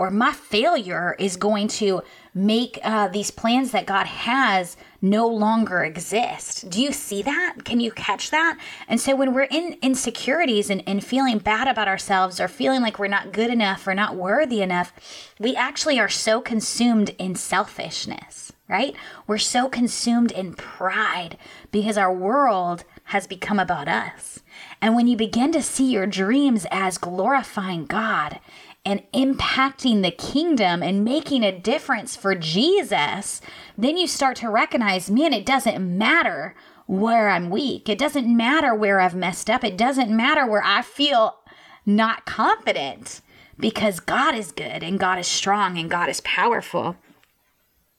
Or 0.00 0.10
my 0.10 0.32
failure 0.32 1.14
is 1.18 1.36
going 1.36 1.68
to 1.68 2.00
make 2.32 2.78
uh, 2.82 3.08
these 3.08 3.30
plans 3.30 3.72
that 3.72 3.84
God 3.84 4.06
has 4.06 4.78
no 5.02 5.28
longer 5.28 5.84
exist. 5.84 6.70
Do 6.70 6.80
you 6.80 6.90
see 6.90 7.20
that? 7.20 7.64
Can 7.64 7.80
you 7.80 7.90
catch 7.90 8.30
that? 8.30 8.58
And 8.88 8.98
so 8.98 9.14
when 9.14 9.34
we're 9.34 9.42
in 9.42 9.76
insecurities 9.82 10.70
and, 10.70 10.82
and 10.86 11.04
feeling 11.04 11.36
bad 11.36 11.68
about 11.68 11.86
ourselves 11.86 12.40
or 12.40 12.48
feeling 12.48 12.80
like 12.80 12.98
we're 12.98 13.08
not 13.08 13.32
good 13.32 13.50
enough 13.50 13.86
or 13.86 13.94
not 13.94 14.16
worthy 14.16 14.62
enough, 14.62 14.94
we 15.38 15.54
actually 15.54 16.00
are 16.00 16.08
so 16.08 16.40
consumed 16.40 17.10
in 17.18 17.34
selfishness 17.34 18.49
right? 18.70 18.94
We're 19.26 19.38
so 19.38 19.68
consumed 19.68 20.30
in 20.30 20.54
pride 20.54 21.36
because 21.72 21.98
our 21.98 22.12
world 22.12 22.84
has 23.04 23.26
become 23.26 23.58
about 23.58 23.88
us. 23.88 24.40
And 24.80 24.94
when 24.94 25.08
you 25.08 25.16
begin 25.16 25.52
to 25.52 25.62
see 25.62 25.90
your 25.90 26.06
dreams 26.06 26.66
as 26.70 26.96
glorifying 26.96 27.84
God 27.86 28.38
and 28.84 29.02
impacting 29.12 30.02
the 30.02 30.12
kingdom 30.12 30.82
and 30.82 31.04
making 31.04 31.42
a 31.42 31.58
difference 31.58 32.16
for 32.16 32.34
Jesus, 32.34 33.40
then 33.76 33.96
you 33.96 34.06
start 34.06 34.36
to 34.36 34.48
recognize, 34.48 35.10
man, 35.10 35.34
it 35.34 35.44
doesn't 35.44 35.98
matter 35.98 36.54
where 36.86 37.28
I'm 37.28 37.50
weak. 37.50 37.88
It 37.88 37.98
doesn't 37.98 38.26
matter 38.26 38.74
where 38.74 39.00
I've 39.00 39.14
messed 39.14 39.50
up. 39.50 39.64
It 39.64 39.76
doesn't 39.76 40.16
matter 40.16 40.46
where 40.46 40.62
I 40.64 40.82
feel 40.82 41.38
not 41.84 42.24
confident 42.24 43.20
because 43.58 44.00
God 44.00 44.34
is 44.34 44.52
good 44.52 44.82
and 44.82 44.98
God 44.98 45.18
is 45.18 45.26
strong 45.26 45.76
and 45.76 45.90
God 45.90 46.08
is 46.08 46.20
powerful. 46.22 46.96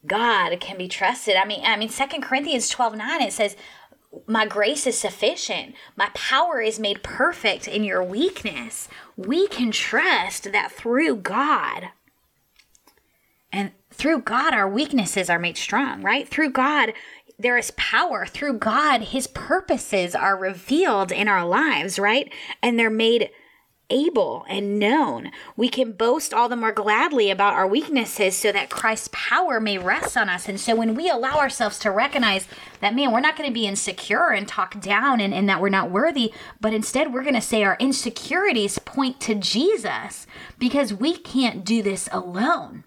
God 0.05 0.59
can 0.59 0.77
be 0.77 0.87
trusted. 0.87 1.35
I 1.35 1.45
mean, 1.45 1.61
I 1.63 1.77
mean, 1.77 1.89
Second 1.89 2.21
Corinthians 2.21 2.69
12 2.69 2.95
9, 2.95 3.21
it 3.21 3.33
says, 3.33 3.55
My 4.25 4.45
grace 4.45 4.87
is 4.87 4.97
sufficient. 4.97 5.75
My 5.95 6.09
power 6.13 6.61
is 6.61 6.79
made 6.79 7.03
perfect 7.03 7.67
in 7.67 7.83
your 7.83 8.03
weakness. 8.03 8.87
We 9.15 9.47
can 9.47 9.71
trust 9.71 10.51
that 10.51 10.71
through 10.71 11.17
God, 11.17 11.89
and 13.51 13.71
through 13.91 14.21
God, 14.21 14.53
our 14.53 14.69
weaknesses 14.69 15.29
are 15.29 15.39
made 15.39 15.57
strong, 15.57 16.01
right? 16.01 16.27
Through 16.27 16.51
God, 16.51 16.93
there 17.37 17.57
is 17.57 17.71
power. 17.71 18.25
Through 18.25 18.59
God, 18.59 19.01
His 19.01 19.27
purposes 19.27 20.15
are 20.15 20.37
revealed 20.37 21.11
in 21.11 21.27
our 21.27 21.45
lives, 21.45 21.99
right? 21.99 22.31
And 22.61 22.79
they're 22.79 22.89
made 22.89 23.29
able 23.91 24.45
and 24.49 24.79
known. 24.79 25.29
We 25.55 25.69
can 25.69 25.91
boast 25.91 26.33
all 26.33 26.49
the 26.49 26.55
more 26.55 26.71
gladly 26.71 27.29
about 27.29 27.53
our 27.53 27.67
weaknesses 27.67 28.35
so 28.35 28.51
that 28.51 28.71
Christ's 28.71 29.09
power 29.11 29.59
may 29.59 29.77
rest 29.77 30.17
on 30.17 30.29
us. 30.29 30.49
And 30.49 30.59
so 30.59 30.75
when 30.75 30.95
we 30.95 31.09
allow 31.09 31.37
ourselves 31.37 31.77
to 31.79 31.91
recognize 31.91 32.47
that, 32.79 32.95
man, 32.95 33.11
we're 33.11 33.19
not 33.19 33.37
going 33.37 33.49
to 33.49 33.53
be 33.53 33.67
insecure 33.67 34.29
and 34.29 34.47
talk 34.47 34.81
down 34.81 35.21
and, 35.21 35.33
and 35.33 35.47
that 35.47 35.61
we're 35.61 35.69
not 35.69 35.91
worthy, 35.91 36.33
but 36.59 36.73
instead 36.73 37.13
we're 37.13 37.21
going 37.21 37.35
to 37.35 37.41
say 37.41 37.63
our 37.63 37.77
insecurities 37.79 38.79
point 38.79 39.19
to 39.19 39.35
Jesus 39.35 40.25
because 40.57 40.93
we 40.93 41.17
can't 41.17 41.63
do 41.63 41.83
this 41.83 42.09
alone. 42.11 42.85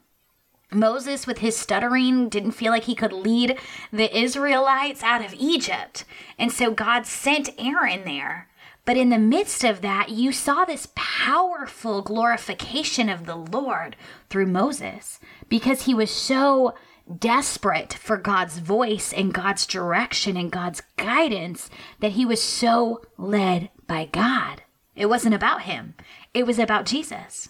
Moses, 0.74 1.26
with 1.26 1.38
his 1.38 1.56
stuttering, 1.56 2.28
didn't 2.28 2.52
feel 2.52 2.72
like 2.72 2.84
he 2.84 2.94
could 2.94 3.12
lead 3.12 3.58
the 3.92 4.16
Israelites 4.16 5.02
out 5.02 5.24
of 5.24 5.34
Egypt. 5.34 6.04
And 6.38 6.50
so 6.50 6.72
God 6.72 7.06
sent 7.06 7.50
Aaron 7.58 8.04
there 8.04 8.48
but 8.84 8.96
in 8.96 9.08
the 9.08 9.18
midst 9.18 9.64
of 9.64 9.80
that, 9.80 10.10
you 10.10 10.32
saw 10.32 10.64
this 10.64 10.88
powerful 10.94 12.02
glorification 12.02 13.08
of 13.08 13.24
the 13.24 13.36
Lord 13.36 13.96
through 14.28 14.46
Moses 14.46 15.20
because 15.48 15.82
he 15.82 15.94
was 15.94 16.10
so 16.10 16.74
desperate 17.18 17.94
for 17.94 18.16
God's 18.16 18.58
voice 18.58 19.12
and 19.12 19.32
God's 19.32 19.66
direction 19.66 20.36
and 20.36 20.50
God's 20.50 20.82
guidance 20.96 21.70
that 22.00 22.12
he 22.12 22.26
was 22.26 22.42
so 22.42 23.02
led 23.16 23.70
by 23.86 24.06
God. 24.06 24.62
It 24.94 25.06
wasn't 25.06 25.34
about 25.34 25.62
him, 25.62 25.94
it 26.32 26.46
was 26.46 26.58
about 26.58 26.86
Jesus 26.86 27.48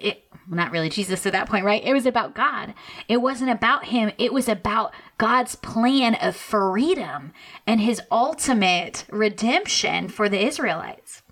it 0.00 0.24
not 0.50 0.70
really 0.70 0.88
Jesus 0.88 1.26
at 1.26 1.32
that 1.32 1.48
point, 1.48 1.64
right? 1.64 1.84
It 1.84 1.92
was 1.92 2.06
about 2.06 2.34
God. 2.34 2.74
It 3.06 3.18
wasn't 3.18 3.50
about 3.50 3.86
him. 3.86 4.12
It 4.18 4.32
was 4.32 4.48
about 4.48 4.94
God's 5.18 5.56
plan 5.56 6.14
of 6.14 6.36
freedom 6.36 7.32
and 7.66 7.80
his 7.80 8.00
ultimate 8.10 9.04
redemption 9.10 10.08
for 10.08 10.28
the 10.28 10.42
Israelites. 10.42 11.22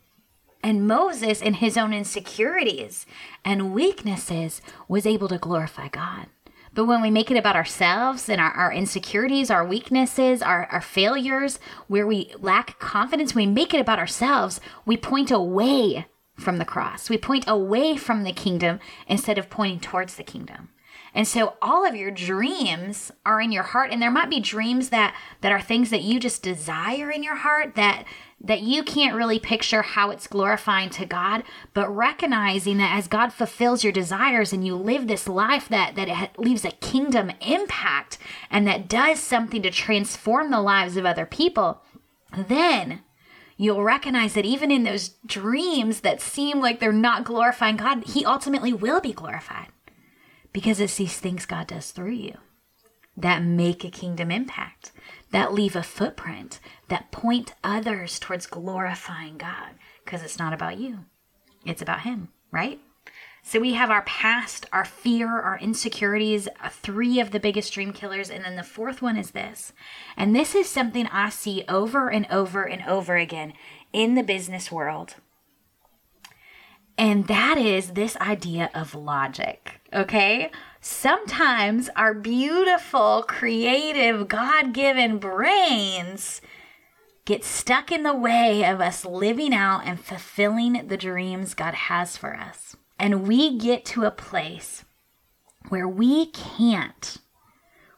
And 0.63 0.87
Moses, 0.87 1.41
in 1.41 1.55
his 1.55 1.77
own 1.77 1.93
insecurities 1.93 3.07
and 3.45 3.73
weaknesses, 3.73 4.61
was 4.89 5.07
able 5.07 5.29
to 5.29 5.39
glorify 5.39 5.89
God. 5.89 6.27
But 6.75 6.85
when 6.85 7.01
we 7.01 7.11
make 7.11 7.31
it 7.31 7.39
about 7.39 7.57
ourselves 7.57 8.29
and 8.29 8.39
our, 8.39 8.51
our 8.51 8.73
insecurities, 8.73 9.51
our 9.51 9.65
weaknesses, 9.65 10.43
our, 10.43 10.67
our 10.67 10.83
failures, 10.83 11.59
where 11.87 12.07
we 12.07 12.35
lack 12.39 12.79
confidence, 12.79 13.35
we 13.35 13.47
make 13.47 13.73
it 13.73 13.81
about 13.81 13.99
ourselves, 13.99 14.61
we 14.85 14.99
point 14.99 15.31
away 15.31 16.07
from 16.37 16.59
the 16.59 16.65
cross. 16.65 17.09
We 17.09 17.19
point 17.19 17.45
away 17.47 17.97
from 17.97 18.25
the 18.25 18.33
kingdom 18.33 18.81
instead 19.09 19.39
of 19.39 19.51
pointing 19.51 19.81
towards 19.81 20.17
the 20.17 20.23
kingdom. 20.23 20.69
And 21.17 21.27
so 21.27 21.55
all 21.63 21.87
of 21.87 21.97
your 21.97 22.11
dreams 22.11 23.11
are 23.25 23.41
in 23.41 23.51
your 23.51 23.63
heart 23.63 23.91
and 23.91 24.03
there 24.03 24.11
might 24.11 24.29
be 24.29 24.39
dreams 24.39 24.91
that 24.91 25.17
that 25.41 25.51
are 25.51 25.63
things 25.63 25.89
that 25.89 26.03
you 26.03 26.21
just 26.21 26.43
desire 26.43 27.11
in 27.11 27.23
your 27.23 27.37
heart 27.37 27.75
that 27.75 28.05
that 28.39 28.61
you 28.61 28.83
can't 28.83 29.17
really 29.17 29.39
picture 29.39 29.81
how 29.81 30.11
it's 30.11 30.27
glorifying 30.27 30.91
to 30.91 31.07
God, 31.07 31.43
but 31.73 31.89
recognizing 31.89 32.77
that 32.77 32.95
as 32.95 33.09
God 33.09 33.33
fulfills 33.33 33.83
your 33.83 33.95
desires 33.95 34.53
and 34.53 34.67
you 34.67 34.77
live 34.77 35.09
this 35.09 35.27
life 35.27 35.71
that 35.71 35.95
that 35.95 36.09
it 36.09 36.39
leaves 36.39 36.67
a 36.67 36.71
kingdom 36.71 37.33
impact 37.41 38.19
and 38.51 38.67
that 38.67 38.87
does 38.87 39.19
something 39.19 39.63
to 39.63 39.71
transform 39.71 40.51
the 40.51 40.61
lives 40.61 40.99
of 40.99 41.07
other 41.07 41.25
people, 41.25 41.81
then 42.37 43.01
you'll 43.57 43.83
recognize 43.83 44.35
that 44.35 44.45
even 44.45 44.71
in 44.71 44.85
those 44.85 45.11
dreams 45.25 46.01
that 46.01 46.21
seem 46.21 46.61
like 46.61 46.81
they're 46.81 46.93
not 46.93 47.25
glorifying 47.25 47.77
God, 47.77 48.05
He 48.05 48.25
ultimately 48.25 48.73
will 48.73 49.01
be 49.01 49.13
glorified. 49.13 49.69
Because 50.53 50.81
it's 50.81 50.97
these 50.97 51.19
things 51.19 51.47
God 51.47 51.67
does 51.67 51.91
through 51.91 52.13
you 52.13 52.39
that 53.17 53.43
make 53.43 53.85
a 53.85 53.91
kingdom 53.91 54.31
impact, 54.31 54.93
that 55.31 55.53
leave 55.53 55.75
a 55.75 55.83
footprint, 55.83 56.61
that 56.89 57.11
point 57.11 57.55
others 57.65 58.19
towards 58.19 58.47
glorifying 58.47 59.39
God. 59.39 59.71
Because 60.05 60.23
it's 60.23 60.39
not 60.39 60.53
about 60.53 60.79
you, 60.79 61.01
it's 61.65 61.83
about 61.83 62.01
Him, 62.01 62.29
right? 62.51 62.81
So 63.49 63.61
we 63.61 63.75
have 63.75 63.93
our 63.93 64.03
past, 64.03 64.67
our 64.73 64.85
fear, 64.85 65.29
our 65.29 65.57
insecurities, 65.61 66.49
three 66.69 67.21
of 67.21 67.31
the 67.31 67.39
biggest 67.39 67.73
dream 67.73 67.93
killers. 67.93 68.29
And 68.29 68.45
then 68.45 68.57
the 68.57 68.65
fourth 68.65 69.01
one 69.01 69.17
is 69.17 69.31
this. 69.31 69.73
And 70.17 70.35
this 70.35 70.57
is 70.57 70.69
something 70.69 71.07
I 71.07 71.29
see 71.29 71.63
over 71.69 72.11
and 72.11 72.27
over 72.29 72.65
and 72.65 72.83
over 72.89 73.15
again 73.17 73.53
in 73.93 74.17
the 74.17 74.25
business 74.25 74.73
world. 74.73 75.15
And 76.99 77.29
that 77.29 77.57
is 77.57 77.93
this 77.93 78.17
idea 78.17 78.69
of 78.75 78.97
logic. 78.97 79.81
Okay. 79.93 80.51
Sometimes 80.81 81.89
our 81.95 82.15
beautiful, 82.15 83.23
creative, 83.29 84.27
God 84.27 84.73
given 84.73 85.19
brains 85.19 86.41
get 87.25 87.45
stuck 87.45 87.93
in 87.93 88.03
the 88.03 88.13
way 88.13 88.65
of 88.65 88.81
us 88.81 89.05
living 89.05 89.55
out 89.55 89.83
and 89.85 90.01
fulfilling 90.01 90.89
the 90.89 90.97
dreams 90.97 91.55
God 91.55 91.75
has 91.75 92.17
for 92.17 92.35
us 92.35 92.75
and 92.99 93.27
we 93.27 93.57
get 93.59 93.85
to 93.87 94.05
a 94.05 94.11
place 94.11 94.85
where 95.69 95.89
we 95.89 96.27
can't, 96.27 97.19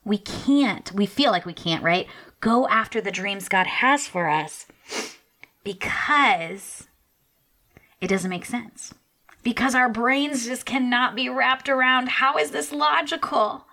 we 0.05 0.19
can't, 0.19 0.93
we 0.93 1.07
feel 1.07 1.31
like 1.31 1.47
we 1.47 1.53
can't, 1.53 1.83
right? 1.83 2.07
Go 2.41 2.69
after 2.69 3.01
the 3.01 3.11
dreams 3.11 3.49
God 3.49 3.67
has 3.67 4.07
for 4.07 4.29
us 4.29 4.67
because 5.65 6.89
it 8.01 8.09
doesn't 8.09 8.31
make 8.31 8.47
sense. 8.47 8.95
Because 9.43 9.75
our 9.75 9.89
brains 9.89 10.47
just 10.47 10.67
cannot 10.67 11.15
be 11.15 11.29
wrapped 11.29 11.69
around 11.69 12.09
how 12.09 12.37
is 12.37 12.51
this 12.51 12.73
logical? 12.73 13.67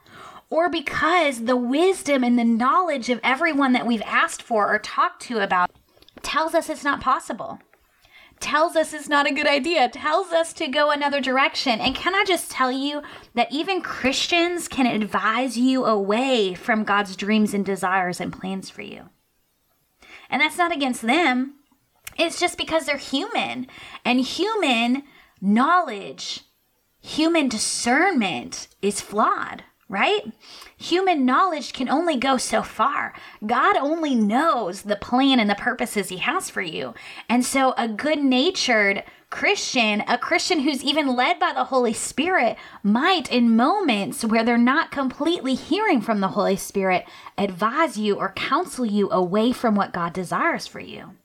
Or 0.50 0.70
because 0.70 1.46
the 1.46 1.56
wisdom 1.56 2.24
and 2.24 2.38
the 2.38 2.44
knowledge 2.44 3.10
of 3.10 3.20
everyone 3.24 3.74
that 3.74 3.86
we've 3.86 4.02
asked 4.04 4.42
for 4.42 4.74
or 4.74 4.80
talked 4.80 5.22
to 5.24 5.40
about 5.40 5.72
tells 6.22 6.54
us 6.54 6.70
it's 6.70 6.84
not 6.84 7.02
possible 7.02 7.60
tells 8.40 8.76
us 8.76 8.94
it's 8.94 9.10
not 9.10 9.28
a 9.28 9.34
good 9.34 9.48
idea, 9.48 9.90
tells 9.90 10.32
us 10.32 10.54
to 10.54 10.68
go 10.68 10.92
another 10.92 11.22
direction. 11.22 11.80
And 11.80 11.96
can 11.96 12.14
I 12.14 12.24
just 12.26 12.52
tell 12.52 12.72
you 12.72 13.02
that 13.34 13.52
even 13.52 13.82
Christians 13.82 14.68
can 14.68 14.86
advise 14.86 15.58
you 15.58 15.86
away 15.86 16.54
from 16.54 16.84
God's 16.84 17.16
dreams 17.16 17.54
and 17.54 17.66
desires 17.66 18.20
and 18.20 18.34
plans 18.34 18.70
for 18.70 18.82
you? 18.82 19.10
And 20.30 20.42
that's 20.42 20.58
not 20.58 20.72
against 20.72 21.02
them, 21.02 21.56
it's 22.18 22.40
just 22.40 22.58
because 22.58 22.86
they're 22.86 22.98
human. 22.98 23.68
And 24.04 24.20
human 24.20 25.04
knowledge, 25.42 26.42
human 27.02 27.50
discernment 27.50 28.68
is 28.82 29.02
flawed 29.02 29.64
right? 29.88 30.24
Human 30.78 31.26
knowledge 31.26 31.74
can 31.74 31.88
only 31.88 32.18
go 32.18 32.38
so 32.38 32.62
far. 32.62 33.14
God 33.46 33.78
only 33.78 34.14
knows 34.14 34.82
the 34.82 34.96
plan 34.96 35.40
and 35.40 35.50
the 35.50 35.56
purposes 35.56 36.10
He 36.10 36.18
has 36.18 36.50
for 36.50 36.62
you. 36.62 36.94
And 37.30 37.46
so, 37.46 37.74
a 37.78 37.88
good 37.88 38.20
natured 38.20 39.04
Christian, 39.30 40.02
a 40.08 40.18
Christian 40.18 40.60
who's 40.60 40.84
even 40.84 41.16
led 41.16 41.40
by 41.40 41.54
the 41.54 41.66
Holy 41.66 41.94
Spirit, 41.94 42.58
might, 42.84 43.32
in 43.32 43.56
moments 43.56 44.24
where 44.24 44.44
they're 44.44 44.58
not 44.58 44.92
completely 44.92 45.56
hearing 45.56 46.02
from 46.02 46.20
the 46.20 46.30
Holy 46.30 46.56
Spirit, 46.56 47.06
advise 47.38 47.98
you 47.98 48.16
or 48.16 48.32
counsel 48.34 48.86
you 48.86 49.10
away 49.12 49.52
from 49.52 49.76
what 49.76 49.94
God 49.94 50.14
desires 50.14 50.68
for 50.68 50.80
you. 50.80 51.16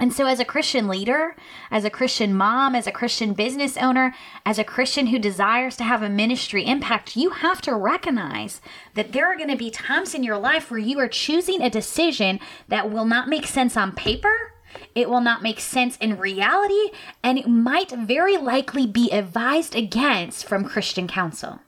And 0.00 0.12
so, 0.12 0.26
as 0.26 0.38
a 0.38 0.44
Christian 0.44 0.86
leader, 0.86 1.34
as 1.70 1.84
a 1.84 1.90
Christian 1.90 2.32
mom, 2.34 2.74
as 2.74 2.86
a 2.86 2.92
Christian 2.92 3.32
business 3.32 3.76
owner, 3.76 4.14
as 4.46 4.58
a 4.58 4.64
Christian 4.64 5.08
who 5.08 5.18
desires 5.18 5.76
to 5.76 5.84
have 5.84 6.02
a 6.02 6.08
ministry 6.08 6.64
impact, 6.64 7.16
you 7.16 7.30
have 7.30 7.60
to 7.62 7.74
recognize 7.74 8.60
that 8.94 9.12
there 9.12 9.26
are 9.26 9.36
going 9.36 9.50
to 9.50 9.56
be 9.56 9.70
times 9.70 10.14
in 10.14 10.22
your 10.22 10.38
life 10.38 10.70
where 10.70 10.78
you 10.78 10.98
are 11.00 11.08
choosing 11.08 11.62
a 11.62 11.70
decision 11.70 12.38
that 12.68 12.90
will 12.90 13.04
not 13.04 13.28
make 13.28 13.46
sense 13.46 13.76
on 13.76 13.92
paper. 13.92 14.52
It 14.94 15.08
will 15.08 15.20
not 15.20 15.42
make 15.42 15.60
sense 15.60 15.96
in 15.96 16.18
reality, 16.18 16.90
and 17.22 17.38
it 17.38 17.48
might 17.48 17.90
very 17.90 18.36
likely 18.36 18.86
be 18.86 19.10
advised 19.10 19.74
against 19.74 20.46
from 20.46 20.64
Christian 20.64 21.08
counsel. 21.08 21.60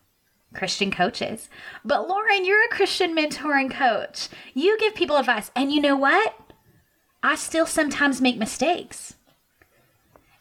Christian 0.55 0.91
coaches. 0.91 1.49
But 1.85 2.09
Lauren, 2.09 2.45
you're 2.45 2.65
a 2.65 2.75
Christian 2.75 3.15
mentor 3.15 3.57
and 3.57 3.71
coach. 3.71 4.29
You 4.53 4.77
give 4.79 4.95
people 4.95 5.17
advice. 5.17 5.51
And 5.55 5.73
you 5.73 5.81
know 5.81 5.97
what? 5.97 6.35
I 7.23 7.37
still 7.37 7.67
sometimes 7.67 8.21
make 8.21 8.39
mistakes. 8.39 9.15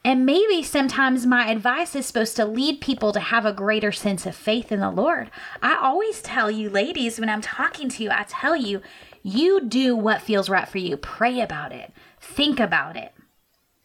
And 0.06 0.26
maybe 0.26 0.64
sometimes 0.64 1.26
my 1.26 1.50
advice 1.52 1.94
is 1.94 2.06
supposed 2.06 2.38
to 2.38 2.46
lead 2.46 2.80
people 2.80 3.12
to 3.12 3.20
have 3.20 3.46
a 3.46 3.52
greater 3.52 3.92
sense 3.92 4.26
of 4.26 4.34
faith 4.34 4.72
in 4.72 4.80
the 4.80 4.90
Lord. 4.90 5.30
I 5.62 5.76
always 5.76 6.22
tell 6.22 6.50
you, 6.50 6.70
ladies, 6.70 7.20
when 7.20 7.30
I'm 7.30 7.42
talking 7.42 7.90
to 7.90 8.04
you, 8.04 8.10
I 8.10 8.24
tell 8.28 8.56
you, 8.56 8.82
you 9.24 9.62
do 9.62 9.98
what 9.98 10.22
feels 10.22 10.50
right 10.50 10.68
for 10.68 10.78
you. 10.78 10.96
Pray 10.96 11.42
about 11.42 11.74
it, 11.74 11.92
think 12.22 12.60
about 12.60 12.96
it. 12.96 13.14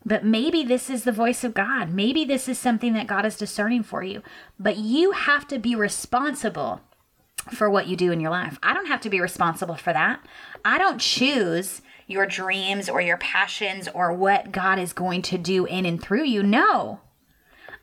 But 0.06 0.24
maybe 0.24 0.62
this 0.62 0.88
is 0.88 1.04
the 1.04 1.12
voice 1.12 1.44
of 1.44 1.54
God. 1.54 1.90
Maybe 1.90 2.24
this 2.24 2.48
is 2.48 2.58
something 2.58 2.92
that 2.92 3.06
God 3.06 3.24
is 3.24 3.38
discerning 3.38 3.82
for 3.82 4.02
you. 4.02 4.22
But 4.58 4.76
you 4.76 5.12
have 5.12 5.48
to 5.48 5.58
be 5.58 5.74
responsible 5.74 6.82
for 7.50 7.70
what 7.70 7.86
you 7.86 7.96
do 7.96 8.12
in 8.12 8.20
your 8.20 8.30
life. 8.30 8.58
I 8.62 8.74
don't 8.74 8.86
have 8.86 9.00
to 9.02 9.10
be 9.10 9.20
responsible 9.20 9.76
for 9.76 9.92
that. 9.92 10.20
I 10.64 10.78
don't 10.78 11.00
choose 11.00 11.80
your 12.06 12.26
dreams 12.26 12.88
or 12.88 13.00
your 13.00 13.16
passions 13.16 13.88
or 13.94 14.12
what 14.12 14.52
God 14.52 14.78
is 14.78 14.92
going 14.92 15.22
to 15.22 15.38
do 15.38 15.64
in 15.64 15.86
and 15.86 16.02
through 16.02 16.24
you. 16.24 16.42
No, 16.42 17.00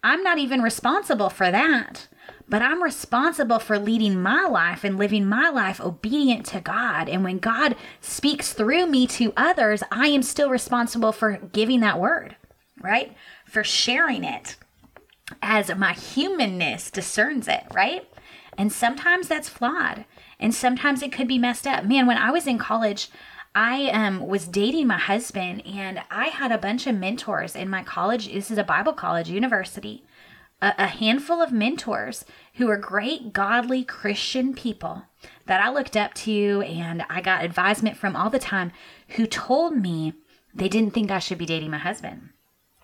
I'm 0.04 0.24
not 0.24 0.38
even 0.38 0.62
responsible 0.62 1.30
for 1.30 1.52
that. 1.52 2.08
But 2.48 2.62
I'm 2.62 2.84
responsible 2.84 3.60
for 3.60 3.80
leading 3.80 4.22
my 4.22 4.46
life 4.46 4.84
and 4.84 4.98
living 4.98 5.26
my 5.26 5.50
life 5.50 5.80
obedient 5.80 6.46
to 6.48 6.60
God. 6.60 7.08
And 7.08 7.24
when 7.24 7.40
God 7.40 7.78
speaks 8.02 8.52
through 8.52 8.88
me 8.88 9.08
to 9.08 9.32
others, 9.38 9.84
I 9.90 10.08
am 10.08 10.22
still 10.22 10.50
responsible 10.50 11.14
for 11.14 11.38
giving 11.38 11.80
that 11.80 11.98
word, 11.98 12.36
right? 12.82 13.16
For 13.46 13.64
sharing 13.64 14.26
it 14.26 14.58
as 15.42 15.74
my 15.76 15.94
humanness 15.94 16.92
discerns 16.92 17.48
it, 17.48 17.64
right? 17.74 18.06
And 18.58 18.70
sometimes 18.72 19.30
that's 19.30 19.48
flawed. 19.48 20.04
And 20.38 20.54
sometimes 20.54 21.02
it 21.02 21.14
could 21.14 21.30
be 21.30 21.38
messed 21.38 21.66
up. 21.66 21.86
Man, 21.86 22.06
when 22.06 22.18
I 22.18 22.32
was 22.32 22.48
in 22.48 22.58
college, 22.58 23.10
I 23.54 23.88
um, 23.88 24.26
was 24.26 24.48
dating 24.48 24.88
my 24.88 24.98
husband, 24.98 25.66
and 25.66 26.02
I 26.10 26.28
had 26.28 26.52
a 26.52 26.58
bunch 26.58 26.88
of 26.88 26.96
mentors 26.96 27.56
in 27.56 27.70
my 27.70 27.84
college. 27.84 28.32
This 28.32 28.50
is 28.50 28.58
a 28.58 28.64
Bible 28.64 28.94
college 28.94 29.30
university. 29.30 30.06
A, 30.62 30.74
a 30.78 30.88
handful 30.88 31.42
of 31.42 31.52
mentors 31.52 32.24
who 32.56 32.68
were 32.68 32.78
great, 32.78 33.34
godly 33.34 33.84
Christian 33.84 34.54
people 34.54 35.04
that 35.48 35.62
I 35.62 35.70
looked 35.70 35.98
up 35.98 36.14
to 36.14 36.64
and 36.66 37.04
I 37.10 37.22
got 37.22 37.44
advisement 37.44 37.98
from 37.98 38.16
all 38.16 38.30
the 38.30 38.40
time 38.40 38.72
who 39.10 39.28
told 39.28 39.76
me 39.76 40.14
they 40.54 40.70
didn't 40.70 40.94
think 40.94 41.12
I 41.12 41.20
should 41.20 41.38
be 41.38 41.46
dating 41.46 41.72
my 41.72 41.78
husband. 41.78 42.30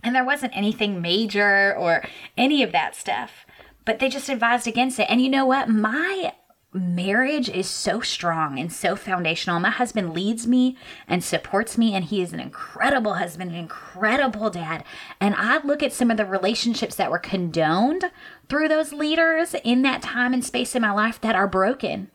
And 0.03 0.13
there 0.13 0.25
wasn't 0.25 0.56
anything 0.56 1.01
major 1.01 1.75
or 1.75 2.03
any 2.38 2.62
of 2.62 2.71
that 2.71 2.95
stuff, 2.95 3.45
but 3.86 3.99
they 3.99 4.10
just 4.10 4.30
advised 4.30 4.67
against 4.67 4.99
it. 4.99 5.08
And 5.10 5.21
you 5.21 5.30
know 5.30 5.45
what? 5.45 5.69
My 5.69 6.34
marriage 6.73 7.49
is 7.49 7.67
so 7.67 8.01
strong 8.01 8.60
and 8.60 8.71
so 8.71 8.95
foundational. 8.95 9.60
My 9.60 9.69
husband 9.69 10.13
leads 10.13 10.45
me 10.47 10.77
and 11.08 11.23
supports 11.23 11.77
me, 11.77 11.93
and 11.93 12.06
he 12.06 12.21
is 12.21 12.34
an 12.34 12.39
incredible 12.39 13.15
husband, 13.15 13.51
an 13.51 13.58
incredible 13.58 14.49
dad. 14.49 14.84
And 15.19 15.34
I 15.36 15.63
look 15.63 15.82
at 15.82 15.93
some 15.93 16.12
of 16.12 16.17
the 16.17 16.25
relationships 16.25 16.95
that 16.95 17.12
were 17.12 17.19
condoned 17.19 18.12
through 18.49 18.67
those 18.67 18.93
leaders 18.93 19.56
in 19.63 19.82
that 19.84 20.01
time 20.01 20.34
and 20.34 20.43
space 20.43 20.75
in 20.75 20.82
my 20.82 20.91
life 20.91 21.19
that 21.21 21.36
are 21.36 21.47
broken 21.47 22.12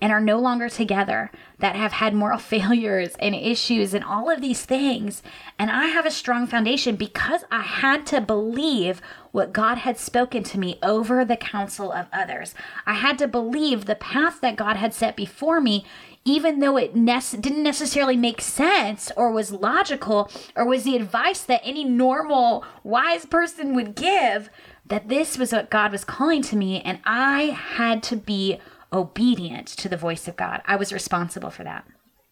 and 0.00 0.12
are 0.12 0.20
no 0.20 0.38
longer 0.38 0.68
together, 0.68 1.30
that 1.58 1.76
have 1.76 1.92
had 1.92 2.14
moral 2.14 2.38
failures 2.54 3.14
and 3.18 3.34
issues 3.34 3.94
and 3.94 4.04
all 4.04 4.30
of 4.30 4.40
these 4.40 4.64
things. 4.64 5.22
And 5.58 5.70
I 5.70 5.86
have 5.86 6.06
a 6.06 6.10
strong 6.10 6.46
foundation 6.46 6.96
because 6.96 7.44
I 7.50 7.62
had 7.62 8.06
to 8.06 8.20
believe 8.20 9.00
what 9.34 9.52
God 9.52 9.78
had 9.78 9.98
spoken 9.98 10.44
to 10.44 10.60
me 10.60 10.78
over 10.80 11.24
the 11.24 11.36
counsel 11.36 11.90
of 11.90 12.06
others. 12.12 12.54
I 12.86 12.94
had 12.94 13.18
to 13.18 13.26
believe 13.26 13.84
the 13.84 13.96
path 13.96 14.40
that 14.42 14.54
God 14.54 14.76
had 14.76 14.94
set 14.94 15.16
before 15.16 15.60
me, 15.60 15.84
even 16.24 16.60
though 16.60 16.76
it 16.76 16.94
ne- 16.94 17.18
didn't 17.40 17.64
necessarily 17.64 18.16
make 18.16 18.40
sense 18.40 19.10
or 19.16 19.32
was 19.32 19.50
logical 19.50 20.30
or 20.54 20.64
was 20.64 20.84
the 20.84 20.94
advice 20.94 21.40
that 21.42 21.62
any 21.64 21.82
normal, 21.82 22.64
wise 22.84 23.26
person 23.26 23.74
would 23.74 23.96
give. 23.96 24.50
That 24.86 25.08
this 25.08 25.36
was 25.36 25.50
what 25.50 25.68
God 25.68 25.90
was 25.90 26.04
calling 26.04 26.42
to 26.42 26.56
me, 26.56 26.80
and 26.82 27.00
I 27.04 27.46
had 27.46 28.04
to 28.04 28.16
be 28.16 28.60
obedient 28.92 29.66
to 29.66 29.88
the 29.88 29.96
voice 29.96 30.28
of 30.28 30.36
God. 30.36 30.62
I 30.64 30.76
was 30.76 30.92
responsible 30.92 31.50
for 31.50 31.64
that. 31.64 31.84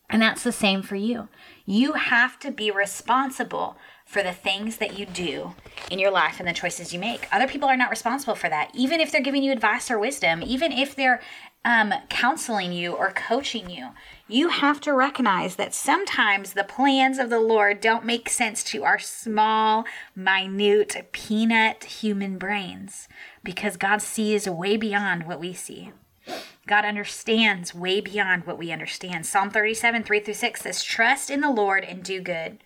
And 0.09 0.23
that's 0.23 0.45
the 0.45 0.53
same 0.53 0.83
for 0.83 0.95
you. 0.95 1.29
You 1.67 1.95
have 1.95 2.38
to 2.41 2.53
be 2.53 2.71
responsible 2.71 3.77
for 4.12 4.22
the 4.22 4.33
things 4.33 4.77
that 4.77 4.98
you 4.98 5.07
do 5.07 5.55
in 5.90 5.98
your 5.98 6.11
life 6.11 6.38
and 6.38 6.46
the 6.46 6.53
choices 6.53 6.92
you 6.92 6.98
make. 6.98 7.27
Other 7.33 7.48
people 7.48 7.66
are 7.66 7.79
not 7.79 7.88
responsible 7.88 8.35
for 8.35 8.51
that, 8.51 8.70
even 8.75 9.01
if 9.01 9.11
they're 9.11 9.22
giving 9.22 9.42
you 9.42 9.53
advice 9.53 9.90
or 9.90 9.98
wisdom, 9.98 10.42
even 10.44 10.70
if 10.70 10.94
they're 10.94 11.22
um, 11.64 11.94
counseling 12.11 12.72
you 12.72 12.92
or 12.92 13.11
coaching 13.12 13.70
you. 13.70 13.90
you 14.29 14.48
have 14.48 14.81
to 14.83 14.92
recognize 14.92 15.57
that 15.57 15.72
sometimes 15.72 16.53
the 16.53 16.64
plans 16.64 17.18
of 17.18 17.31
the 17.31 17.40
Lord 17.40 17.81
don't 17.81 18.05
make 18.05 18.29
sense 18.29 18.62
to 18.64 18.85
our 18.85 18.98
small, 18.98 19.85
minute, 20.14 21.09
peanut 21.12 21.85
human 21.85 22.37
brains 22.37 23.09
because 23.42 23.77
God 23.79 24.03
sees 24.03 24.46
way 24.46 24.77
beyond 24.77 25.27
what 25.27 25.40
we 25.40 25.55
see. 25.55 25.92
God 26.66 26.85
understands 26.85 27.75
way 27.75 28.01
beyond 28.03 28.44
what 28.44 28.59
we 28.59 28.72
understand. 28.72 29.25
Psalm 29.25 29.51
37, 29.51 30.03
3 30.03 30.20
through 30.20 30.35
6 30.35 30.61
says, 30.61 30.83
Trust 30.85 31.31
in 31.31 31.40
the 31.40 31.51
Lord 31.51 31.85
and 31.85 32.03
do 32.03 32.20
good. 32.20 32.59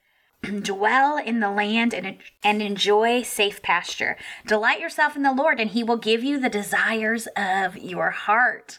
Dwell 0.63 1.19
in 1.19 1.41
the 1.41 1.51
land 1.51 1.93
and, 1.93 2.19
and 2.43 2.63
enjoy 2.63 3.23
safe 3.23 3.63
pasture. 3.63 4.17
Delight 4.47 4.81
yourself 4.81 5.17
in 5.17 5.23
the 5.23 5.33
Lord, 5.33 5.61
and 5.61 5.71
he 5.71 5.83
will 5.83 5.97
give 5.97 6.23
you 6.23 6.39
the 6.39 6.49
desires 6.49 7.27
of 7.37 7.77
your 7.77 8.11
heart. 8.11 8.79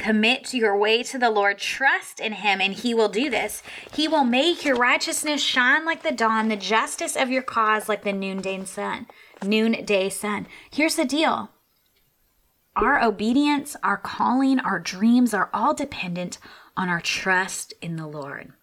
Commit 0.00 0.54
your 0.54 0.74
way 0.78 1.02
to 1.02 1.18
the 1.18 1.28
Lord, 1.28 1.58
trust 1.58 2.20
in 2.20 2.32
Him, 2.32 2.62
and 2.62 2.72
He 2.72 2.94
will 2.94 3.10
do 3.10 3.28
this. 3.28 3.62
He 3.92 4.08
will 4.08 4.24
make 4.24 4.64
your 4.64 4.76
righteousness 4.76 5.42
shine 5.42 5.84
like 5.84 6.02
the 6.02 6.10
dawn, 6.10 6.48
the 6.48 6.56
justice 6.56 7.16
of 7.16 7.28
your 7.28 7.42
cause 7.42 7.86
like 7.86 8.02
the 8.02 8.14
noonday 8.14 8.64
sun. 8.64 9.08
Noonday 9.44 10.08
sun. 10.08 10.46
Here's 10.70 10.96
the 10.96 11.04
deal 11.04 11.50
our 12.74 13.02
obedience, 13.04 13.76
our 13.82 13.98
calling, 13.98 14.58
our 14.60 14.78
dreams 14.78 15.34
are 15.34 15.50
all 15.52 15.74
dependent 15.74 16.38
on 16.78 16.88
our 16.88 17.02
trust 17.02 17.74
in 17.82 17.96
the 17.96 18.06
Lord. 18.06 18.54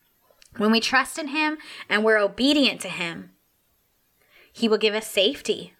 When 0.57 0.71
we 0.71 0.79
trust 0.79 1.17
in 1.17 1.29
Him 1.29 1.57
and 1.89 2.03
we're 2.03 2.17
obedient 2.17 2.81
to 2.81 2.89
Him, 2.89 3.31
He 4.51 4.67
will 4.67 4.77
give 4.77 4.93
us 4.93 5.07
safety 5.07 5.73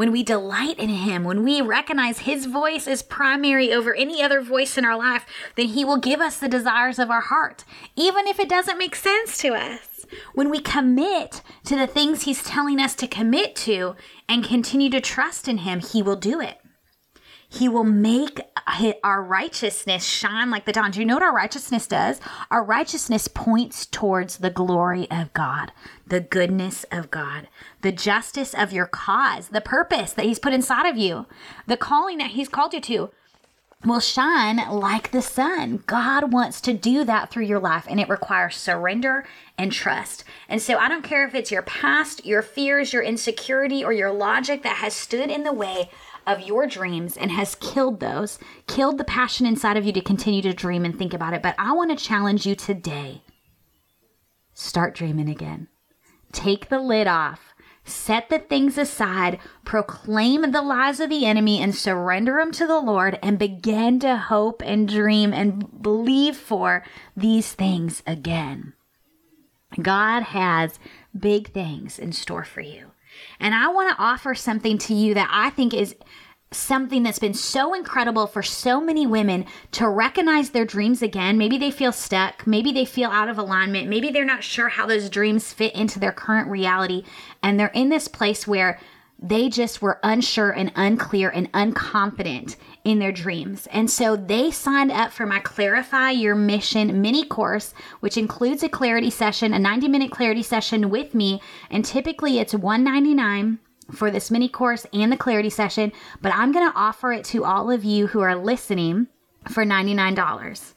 when 0.00 0.12
we 0.12 0.22
delight 0.22 0.78
in 0.78 0.88
Him, 0.88 1.24
when 1.24 1.44
we 1.44 1.60
recognize 1.60 2.20
His 2.20 2.46
voice 2.46 2.86
is 2.86 3.02
primary 3.02 3.70
over 3.70 3.94
any 3.94 4.22
other 4.22 4.40
voice 4.40 4.78
in 4.78 4.84
our 4.86 4.96
life, 4.96 5.26
then 5.56 5.68
He 5.68 5.84
will 5.84 5.98
give 5.98 6.22
us 6.22 6.38
the 6.38 6.48
desires 6.48 6.98
of 6.98 7.10
our 7.10 7.20
heart, 7.20 7.66
even 7.96 8.26
if 8.26 8.40
it 8.40 8.48
doesn't 8.48 8.78
make 8.78 8.96
sense 8.96 9.36
to 9.38 9.48
us. 9.48 10.06
When 10.34 10.48
we 10.48 10.60
commit 10.60 11.42
to 11.64 11.76
the 11.76 11.86
things 11.86 12.22
He's 12.22 12.42
telling 12.42 12.80
us 12.80 12.94
to 12.94 13.06
commit 13.06 13.54
to 13.56 13.94
and 14.26 14.42
continue 14.42 14.88
to 14.88 15.02
trust 15.02 15.48
in 15.48 15.58
Him, 15.58 15.80
He 15.80 16.02
will 16.02 16.16
do 16.16 16.40
it. 16.40 16.59
He 17.52 17.68
will 17.68 17.84
make 17.84 18.40
our 19.02 19.22
righteousness 19.22 20.04
shine 20.04 20.50
like 20.50 20.64
the 20.66 20.72
dawn. 20.72 20.92
Do 20.92 21.00
you 21.00 21.04
know 21.04 21.16
what 21.16 21.24
our 21.24 21.34
righteousness 21.34 21.88
does? 21.88 22.20
Our 22.48 22.62
righteousness 22.62 23.26
points 23.26 23.86
towards 23.86 24.38
the 24.38 24.50
glory 24.50 25.10
of 25.10 25.32
God, 25.32 25.72
the 26.06 26.20
goodness 26.20 26.84
of 26.92 27.10
God, 27.10 27.48
the 27.82 27.90
justice 27.90 28.54
of 28.54 28.72
your 28.72 28.86
cause, 28.86 29.48
the 29.48 29.60
purpose 29.60 30.12
that 30.12 30.26
He's 30.26 30.38
put 30.38 30.52
inside 30.52 30.88
of 30.88 30.96
you, 30.96 31.26
the 31.66 31.76
calling 31.76 32.18
that 32.18 32.30
He's 32.30 32.48
called 32.48 32.72
you 32.72 32.80
to 32.82 33.10
will 33.84 34.00
shine 34.00 34.58
like 34.70 35.10
the 35.10 35.22
sun. 35.22 35.82
God 35.86 36.32
wants 36.32 36.60
to 36.60 36.74
do 36.74 37.02
that 37.04 37.30
through 37.30 37.46
your 37.46 37.58
life, 37.58 37.86
and 37.88 37.98
it 37.98 38.10
requires 38.10 38.56
surrender 38.56 39.26
and 39.56 39.72
trust. 39.72 40.22
And 40.48 40.60
so 40.60 40.76
I 40.76 40.88
don't 40.88 41.02
care 41.02 41.26
if 41.26 41.34
it's 41.34 41.50
your 41.50 41.62
past, 41.62 42.24
your 42.24 42.42
fears, 42.42 42.92
your 42.92 43.02
insecurity, 43.02 43.82
or 43.82 43.92
your 43.92 44.12
logic 44.12 44.62
that 44.62 44.76
has 44.76 44.94
stood 44.94 45.30
in 45.30 45.44
the 45.44 45.52
way 45.52 45.90
of 46.26 46.40
your 46.40 46.66
dreams 46.66 47.16
and 47.16 47.30
has 47.30 47.54
killed 47.54 48.00
those, 48.00 48.38
killed 48.66 48.98
the 48.98 49.04
passion 49.04 49.46
inside 49.46 49.76
of 49.76 49.84
you 49.84 49.92
to 49.92 50.00
continue 50.00 50.42
to 50.42 50.52
dream 50.52 50.84
and 50.84 50.98
think 50.98 51.14
about 51.14 51.34
it. 51.34 51.42
But 51.42 51.54
I 51.58 51.72
want 51.72 51.90
to 51.90 52.04
challenge 52.04 52.46
you 52.46 52.54
today 52.54 53.22
start 54.52 54.94
dreaming 54.94 55.28
again. 55.28 55.68
Take 56.32 56.68
the 56.68 56.78
lid 56.78 57.06
off. 57.06 57.40
Set 57.82 58.28
the 58.28 58.38
things 58.38 58.76
aside, 58.76 59.38
proclaim 59.64 60.52
the 60.52 60.62
lies 60.62 61.00
of 61.00 61.08
the 61.08 61.24
enemy, 61.24 61.60
and 61.60 61.74
surrender 61.74 62.36
them 62.36 62.52
to 62.52 62.66
the 62.66 62.78
Lord, 62.78 63.18
and 63.22 63.38
begin 63.38 63.98
to 64.00 64.16
hope 64.16 64.62
and 64.64 64.86
dream 64.86 65.32
and 65.32 65.82
believe 65.82 66.36
for 66.36 66.84
these 67.16 67.52
things 67.52 68.02
again. 68.06 68.74
God 69.80 70.24
has 70.24 70.78
big 71.18 71.52
things 71.52 71.98
in 71.98 72.12
store 72.12 72.44
for 72.44 72.60
you. 72.60 72.90
And 73.38 73.54
I 73.54 73.68
want 73.68 73.90
to 73.90 74.02
offer 74.02 74.34
something 74.34 74.78
to 74.78 74.94
you 74.94 75.14
that 75.14 75.28
I 75.32 75.50
think 75.50 75.74
is 75.74 75.96
something 76.52 77.02
that's 77.02 77.18
been 77.18 77.34
so 77.34 77.74
incredible 77.74 78.26
for 78.26 78.42
so 78.42 78.80
many 78.80 79.06
women 79.06 79.46
to 79.72 79.88
recognize 79.88 80.50
their 80.50 80.64
dreams 80.64 81.00
again. 81.00 81.38
Maybe 81.38 81.58
they 81.58 81.70
feel 81.70 81.92
stuck. 81.92 82.46
Maybe 82.46 82.72
they 82.72 82.84
feel 82.84 83.10
out 83.10 83.28
of 83.28 83.38
alignment. 83.38 83.88
Maybe 83.88 84.10
they're 84.10 84.24
not 84.24 84.42
sure 84.42 84.68
how 84.68 84.86
those 84.86 85.10
dreams 85.10 85.52
fit 85.52 85.74
into 85.74 86.00
their 86.00 86.12
current 86.12 86.48
reality. 86.48 87.04
And 87.42 87.58
they're 87.58 87.68
in 87.68 87.88
this 87.88 88.08
place 88.08 88.48
where 88.48 88.80
they 89.22 89.48
just 89.48 89.82
were 89.82 90.00
unsure 90.02 90.50
and 90.50 90.72
unclear 90.74 91.30
and 91.30 91.52
unconfident 91.52 92.56
in 92.84 92.98
their 92.98 93.12
dreams. 93.12 93.66
And 93.70 93.90
so 93.90 94.16
they 94.16 94.50
signed 94.50 94.90
up 94.90 95.12
for 95.12 95.26
my 95.26 95.40
Clarify 95.40 96.10
Your 96.10 96.34
Mission 96.34 97.00
mini 97.00 97.24
course, 97.24 97.74
which 98.00 98.16
includes 98.16 98.62
a 98.62 98.68
clarity 98.68 99.10
session, 99.10 99.52
a 99.52 99.58
90 99.58 99.88
minute 99.88 100.10
clarity 100.10 100.42
session 100.42 100.90
with 100.90 101.14
me. 101.14 101.40
And 101.70 101.84
typically 101.84 102.38
it's 102.38 102.54
199 102.54 103.58
for 103.92 104.10
this 104.10 104.30
mini 104.30 104.48
course 104.48 104.86
and 104.92 105.10
the 105.10 105.16
clarity 105.16 105.50
session, 105.50 105.92
but 106.22 106.32
I'm 106.34 106.52
going 106.52 106.70
to 106.70 106.78
offer 106.78 107.12
it 107.12 107.24
to 107.26 107.44
all 107.44 107.70
of 107.70 107.84
you 107.84 108.06
who 108.06 108.20
are 108.20 108.36
listening 108.36 109.08
for 109.48 109.64
$99 109.64 110.74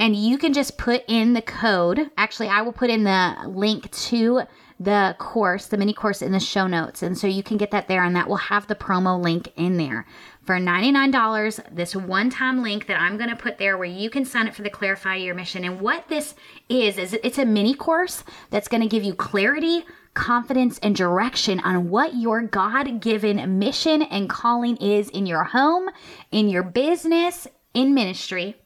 and 0.00 0.16
you 0.16 0.38
can 0.38 0.54
just 0.54 0.78
put 0.78 1.04
in 1.08 1.34
the 1.34 1.42
code. 1.42 2.10
Actually, 2.16 2.48
I 2.48 2.62
will 2.62 2.72
put 2.72 2.88
in 2.88 3.04
the 3.04 3.36
link 3.46 3.90
to 3.90 4.42
the 4.80 5.14
course, 5.18 5.66
the 5.66 5.76
mini 5.76 5.92
course 5.92 6.22
in 6.22 6.32
the 6.32 6.40
show 6.40 6.66
notes. 6.66 7.02
And 7.02 7.16
so 7.16 7.26
you 7.26 7.42
can 7.42 7.58
get 7.58 7.70
that 7.70 7.86
there, 7.86 8.02
and 8.02 8.16
that 8.16 8.28
will 8.28 8.36
have 8.36 8.66
the 8.66 8.74
promo 8.74 9.22
link 9.22 9.52
in 9.54 9.76
there. 9.76 10.06
For 10.42 10.56
$99, 10.56 11.60
this 11.70 11.94
one 11.94 12.30
time 12.30 12.62
link 12.62 12.86
that 12.86 12.98
I'm 12.98 13.18
going 13.18 13.28
to 13.28 13.36
put 13.36 13.58
there 13.58 13.76
where 13.76 13.86
you 13.86 14.08
can 14.08 14.24
sign 14.24 14.48
up 14.48 14.54
for 14.54 14.62
the 14.62 14.70
Clarify 14.70 15.16
Your 15.16 15.34
Mission. 15.34 15.64
And 15.64 15.82
what 15.82 16.08
this 16.08 16.34
is, 16.70 16.96
is 16.96 17.12
it's 17.22 17.36
a 17.36 17.44
mini 17.44 17.74
course 17.74 18.24
that's 18.48 18.68
going 18.68 18.80
to 18.80 18.88
give 18.88 19.04
you 19.04 19.14
clarity, 19.14 19.84
confidence, 20.14 20.78
and 20.82 20.96
direction 20.96 21.60
on 21.60 21.90
what 21.90 22.16
your 22.16 22.40
God 22.40 23.02
given 23.02 23.58
mission 23.58 24.00
and 24.00 24.30
calling 24.30 24.78
is 24.78 25.10
in 25.10 25.26
your 25.26 25.44
home, 25.44 25.90
in 26.32 26.48
your 26.48 26.62
business, 26.62 27.46
in 27.74 27.92
ministry, 27.92 28.56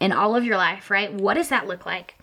in 0.00 0.12
all 0.12 0.34
of 0.34 0.44
your 0.44 0.56
life, 0.56 0.90
right? 0.90 1.12
What 1.12 1.34
does 1.34 1.50
that 1.50 1.66
look 1.66 1.84
like? 1.84 2.16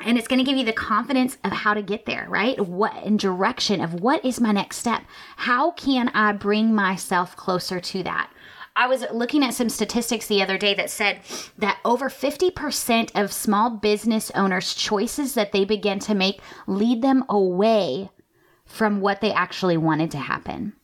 And 0.00 0.16
it's 0.16 0.28
going 0.28 0.38
to 0.38 0.44
give 0.44 0.56
you 0.56 0.64
the 0.64 0.72
confidence 0.72 1.36
of 1.44 1.52
how 1.52 1.74
to 1.74 1.82
get 1.82 2.06
there 2.06 2.26
right? 2.28 2.58
What 2.60 3.02
in 3.04 3.16
direction 3.16 3.80
of 3.80 3.94
what 3.94 4.24
is 4.24 4.40
my 4.40 4.52
next 4.52 4.78
step? 4.78 5.02
How 5.36 5.72
can 5.72 6.08
i 6.10 6.32
bring 6.32 6.74
myself 6.74 7.36
closer 7.36 7.80
to 7.80 8.02
that? 8.04 8.30
I 8.76 8.86
was 8.86 9.04
looking 9.12 9.42
at 9.42 9.54
some 9.54 9.68
statistics 9.68 10.28
the 10.28 10.40
other 10.40 10.56
day 10.56 10.72
that 10.74 10.88
said 10.88 11.20
that 11.58 11.80
over 11.84 12.08
50% 12.08 13.10
of 13.20 13.32
small 13.32 13.70
business 13.70 14.30
owners' 14.36 14.72
choices 14.72 15.34
that 15.34 15.50
they 15.50 15.64
begin 15.64 15.98
to 16.00 16.14
make 16.14 16.40
lead 16.68 17.02
them 17.02 17.24
away 17.28 18.10
from 18.64 19.00
what 19.00 19.20
they 19.20 19.32
actually 19.32 19.76
wanted 19.76 20.12
to 20.12 20.18
happen 20.18 20.74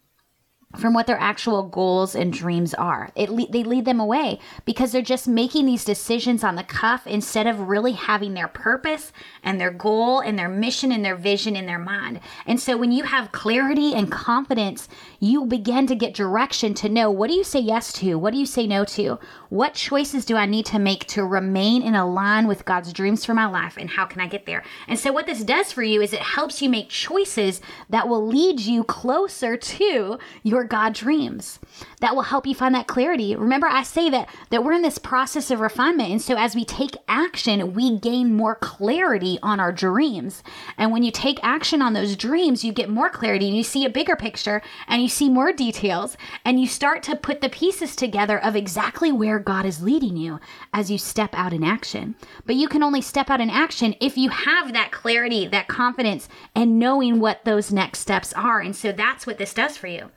from 0.76 0.94
what 0.94 1.06
their 1.06 1.18
actual 1.18 1.62
goals 1.62 2.14
and 2.14 2.32
dreams 2.32 2.74
are. 2.74 3.10
It 3.14 3.30
le- 3.30 3.50
they 3.50 3.64
lead 3.64 3.84
them 3.84 4.00
away 4.00 4.38
because 4.64 4.92
they're 4.92 5.02
just 5.02 5.28
making 5.28 5.66
these 5.66 5.84
decisions 5.84 6.44
on 6.44 6.56
the 6.56 6.62
cuff 6.62 7.06
instead 7.06 7.46
of 7.46 7.68
really 7.68 7.92
having 7.92 8.34
their 8.34 8.48
purpose 8.48 9.12
and 9.42 9.60
their 9.60 9.70
goal 9.70 10.20
and 10.20 10.38
their 10.38 10.48
mission 10.48 10.92
and 10.92 11.04
their 11.04 11.16
vision 11.16 11.56
in 11.56 11.66
their 11.66 11.78
mind. 11.78 12.20
And 12.46 12.60
so 12.60 12.76
when 12.76 12.92
you 12.92 13.04
have 13.04 13.32
clarity 13.32 13.94
and 13.94 14.10
confidence, 14.10 14.88
you 15.20 15.44
begin 15.44 15.86
to 15.86 15.94
get 15.94 16.14
direction 16.14 16.74
to 16.74 16.88
know 16.88 17.10
what 17.10 17.28
do 17.28 17.34
you 17.34 17.44
say 17.44 17.60
yes 17.60 17.92
to? 17.94 18.18
What 18.18 18.32
do 18.32 18.38
you 18.38 18.46
say 18.46 18.66
no 18.66 18.84
to? 18.84 19.18
What 19.48 19.74
choices 19.74 20.24
do 20.24 20.36
I 20.36 20.46
need 20.46 20.66
to 20.66 20.78
make 20.78 21.06
to 21.08 21.24
remain 21.24 21.82
in 21.82 21.94
a 21.94 22.08
line 22.08 22.46
with 22.46 22.64
God's 22.64 22.92
dreams 22.92 23.24
for 23.24 23.34
my 23.34 23.46
life 23.46 23.76
and 23.76 23.88
how 23.88 24.04
can 24.04 24.20
I 24.20 24.26
get 24.26 24.46
there? 24.46 24.64
And 24.88 24.98
so 24.98 25.12
what 25.12 25.26
this 25.26 25.44
does 25.44 25.72
for 25.72 25.82
you 25.82 26.00
is 26.00 26.12
it 26.12 26.20
helps 26.20 26.60
you 26.60 26.68
make 26.68 26.88
choices 26.88 27.60
that 27.90 28.08
will 28.08 28.26
lead 28.26 28.60
you 28.60 28.84
closer 28.84 29.56
to 29.56 30.18
God 30.64 30.94
dreams. 30.94 31.58
That 32.00 32.14
will 32.14 32.22
help 32.22 32.46
you 32.46 32.54
find 32.54 32.74
that 32.74 32.86
clarity. 32.86 33.34
Remember, 33.36 33.66
I 33.66 33.82
say 33.82 34.10
that 34.10 34.28
that 34.50 34.64
we're 34.64 34.72
in 34.72 34.82
this 34.82 34.98
process 34.98 35.50
of 35.50 35.60
refinement, 35.60 36.10
and 36.10 36.22
so 36.22 36.36
as 36.36 36.54
we 36.54 36.64
take 36.64 36.96
action, 37.08 37.74
we 37.74 37.98
gain 37.98 38.34
more 38.34 38.54
clarity 38.56 39.38
on 39.42 39.60
our 39.60 39.72
dreams. 39.72 40.42
And 40.76 40.92
when 40.92 41.02
you 41.02 41.10
take 41.10 41.38
action 41.42 41.82
on 41.82 41.92
those 41.92 42.16
dreams, 42.16 42.64
you 42.64 42.72
get 42.72 42.88
more 42.88 43.10
clarity, 43.10 43.48
and 43.48 43.56
you 43.56 43.62
see 43.62 43.84
a 43.84 43.90
bigger 43.90 44.16
picture, 44.16 44.62
and 44.88 45.02
you 45.02 45.08
see 45.08 45.28
more 45.28 45.52
details, 45.52 46.16
and 46.44 46.60
you 46.60 46.66
start 46.66 47.02
to 47.04 47.16
put 47.16 47.40
the 47.40 47.48
pieces 47.48 47.96
together 47.96 48.38
of 48.42 48.56
exactly 48.56 49.12
where 49.12 49.38
God 49.38 49.66
is 49.66 49.82
leading 49.82 50.16
you 50.16 50.40
as 50.72 50.90
you 50.90 50.98
step 50.98 51.34
out 51.34 51.52
in 51.52 51.64
action. 51.64 52.14
But 52.46 52.56
you 52.56 52.68
can 52.68 52.82
only 52.82 53.00
step 53.00 53.30
out 53.30 53.40
in 53.40 53.50
action 53.50 53.94
if 54.00 54.16
you 54.16 54.30
have 54.30 54.72
that 54.72 54.92
clarity, 54.92 55.46
that 55.48 55.68
confidence, 55.68 56.28
and 56.54 56.78
knowing 56.78 57.20
what 57.20 57.44
those 57.44 57.72
next 57.72 58.00
steps 58.00 58.32
are. 58.34 58.60
And 58.60 58.74
so 58.74 58.92
that's 58.92 59.26
what 59.26 59.38
this 59.38 59.54
does 59.54 59.76
for 59.76 59.86
you. 59.86 60.10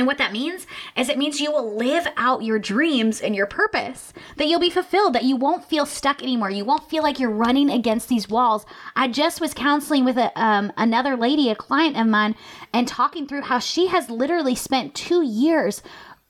And 0.00 0.06
what 0.06 0.16
that 0.16 0.32
means 0.32 0.66
is 0.96 1.10
it 1.10 1.18
means 1.18 1.42
you 1.42 1.52
will 1.52 1.76
live 1.76 2.06
out 2.16 2.42
your 2.42 2.58
dreams 2.58 3.20
and 3.20 3.36
your 3.36 3.44
purpose, 3.44 4.14
that 4.38 4.46
you'll 4.46 4.58
be 4.58 4.70
fulfilled, 4.70 5.12
that 5.12 5.24
you 5.24 5.36
won't 5.36 5.66
feel 5.66 5.84
stuck 5.84 6.22
anymore. 6.22 6.48
You 6.48 6.64
won't 6.64 6.88
feel 6.88 7.02
like 7.02 7.20
you're 7.20 7.28
running 7.28 7.68
against 7.68 8.08
these 8.08 8.26
walls. 8.26 8.64
I 8.96 9.08
just 9.08 9.42
was 9.42 9.52
counseling 9.52 10.06
with 10.06 10.16
a, 10.16 10.32
um, 10.42 10.72
another 10.78 11.18
lady, 11.18 11.50
a 11.50 11.54
client 11.54 11.98
of 11.98 12.06
mine, 12.06 12.34
and 12.72 12.88
talking 12.88 13.26
through 13.26 13.42
how 13.42 13.58
she 13.58 13.88
has 13.88 14.08
literally 14.08 14.54
spent 14.54 14.94
two 14.94 15.22
years 15.22 15.82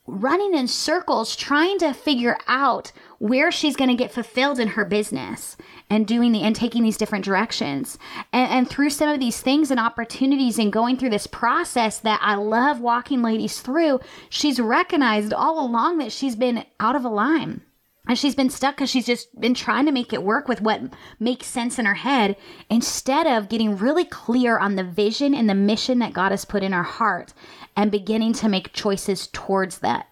running 0.05 0.53
in 0.53 0.67
circles 0.67 1.37
trying 1.37 1.79
to 1.79 1.93
figure 1.93 2.37
out 2.49 2.91
where 3.21 3.53
she's 3.53 3.77
going 3.77 3.91
to 3.91 3.95
get 3.95 4.11
fulfilled 4.11 4.59
in 4.59 4.69
her 4.69 4.85
business 4.85 5.59
and 5.91 6.07
doing 6.07 6.33
the 6.33 6.41
and 6.41 6.57
taking 6.57 6.83
these 6.83 6.97
different 6.97 7.23
directions. 7.25 7.99
And, 8.33 8.51
and 8.51 8.69
through 8.69 8.89
some 8.89 9.11
of 9.11 9.21
these 9.21 9.43
things 9.43 9.71
and 9.71 9.79
opportunities 9.79 10.59
and 10.59 10.73
going 10.73 10.97
through 10.97 11.11
this 11.11 11.27
process 11.27 11.99
that 11.99 12.19
i 12.23 12.35
love 12.35 12.81
walking 12.81 13.21
ladies 13.21 13.61
through 13.61 14.01
she's 14.31 14.59
recognized 14.59 15.35
all 15.35 15.65
along 15.65 15.99
that 15.99 16.13
she's 16.13 16.35
been 16.35 16.65
out 16.81 16.97
of 16.97 17.05
a 17.05 17.09
line. 17.09 17.61
And 18.09 18.19
she's 18.19 18.35
been 18.35 18.51
stuck 18.51 18.77
because 18.77 18.91
she's 18.91 19.07
just 19.07 19.39
been 19.39 19.55
trying 19.55 19.85
to 19.85 19.93
make 19.93 20.13
it 20.15 20.23
work 20.23 20.49
with 20.49 20.63
what 20.63 20.81
makes 21.21 21.47
sense 21.47 21.79
in 21.79 21.85
her 21.85 21.95
head 21.95 22.37
instead 22.71 23.27
of 23.27 23.51
getting 23.51 23.77
really 23.77 24.07
clear 24.07 24.59
on 24.59 24.77
the 24.77 24.83
vision 24.83 25.35
and 25.35 25.49
the 25.49 25.55
mission 25.55 25.99
that 25.99 26.15
God 26.15 26.31
has 26.31 26.47
put 26.47 26.63
in 26.63 26.73
her 26.73 26.83
heart 26.83 27.35
and 27.77 27.91
beginning 27.91 28.33
to 28.35 28.49
make 28.49 28.73
choices 28.73 29.29
towards 29.29 29.81
that 29.81 30.07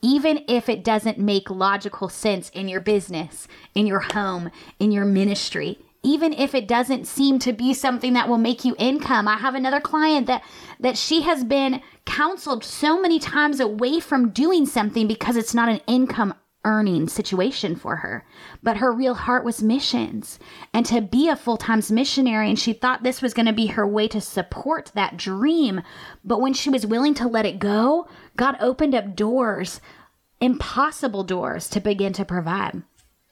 even 0.00 0.44
if 0.48 0.68
it 0.68 0.84
doesn't 0.84 1.18
make 1.18 1.50
logical 1.50 2.08
sense 2.08 2.50
in 2.50 2.68
your 2.68 2.80
business, 2.80 3.48
in 3.74 3.86
your 3.86 4.00
home, 4.00 4.50
in 4.78 4.92
your 4.92 5.04
ministry, 5.04 5.78
even 6.02 6.32
if 6.32 6.54
it 6.54 6.66
doesn't 6.66 7.06
seem 7.06 7.38
to 7.38 7.52
be 7.52 7.72
something 7.72 8.12
that 8.14 8.28
will 8.28 8.38
make 8.38 8.64
you 8.64 8.74
income. 8.78 9.28
I 9.28 9.36
have 9.36 9.54
another 9.54 9.80
client 9.80 10.26
that 10.26 10.42
that 10.80 10.98
she 10.98 11.22
has 11.22 11.44
been 11.44 11.80
counseled 12.04 12.64
so 12.64 13.00
many 13.00 13.18
times 13.18 13.60
away 13.60 14.00
from 14.00 14.30
doing 14.30 14.66
something 14.66 15.06
because 15.06 15.36
it's 15.36 15.54
not 15.54 15.68
an 15.68 15.80
income 15.86 16.34
earning 16.64 17.08
situation 17.08 17.74
for 17.76 17.96
her. 17.96 18.24
But 18.62 18.76
her 18.78 18.92
real 18.92 19.14
heart 19.14 19.44
was 19.44 19.62
missions 19.62 20.38
and 20.72 20.86
to 20.86 21.00
be 21.00 21.28
a 21.28 21.36
full 21.36 21.56
time 21.56 21.82
missionary. 21.90 22.48
And 22.48 22.58
she 22.58 22.72
thought 22.72 23.02
this 23.02 23.22
was 23.22 23.34
going 23.34 23.46
to 23.46 23.52
be 23.52 23.66
her 23.68 23.86
way 23.86 24.08
to 24.08 24.20
support 24.20 24.92
that 24.94 25.16
dream. 25.16 25.82
But 26.24 26.40
when 26.40 26.54
she 26.54 26.70
was 26.70 26.86
willing 26.86 27.14
to 27.14 27.28
let 27.28 27.46
it 27.46 27.58
go, 27.58 28.08
God 28.36 28.56
opened 28.60 28.94
up 28.94 29.16
doors, 29.16 29.80
impossible 30.40 31.24
doors 31.24 31.68
to 31.70 31.80
begin 31.80 32.12
to 32.14 32.24
provide 32.24 32.82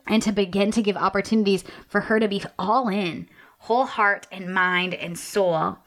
and 0.07 0.23
to 0.23 0.33
begin 0.33 0.71
to 0.73 0.83
give 0.83 0.97
opportunities 0.97 1.65
for 1.89 2.03
her 2.03 2.19
to 2.19 2.29
be 2.29 2.43
all 2.59 2.89
in, 2.89 3.29
whole 3.59 3.87
heart 3.87 4.27
and 4.33 4.53
mind 4.53 4.95
and 4.95 5.19
soul 5.19 5.79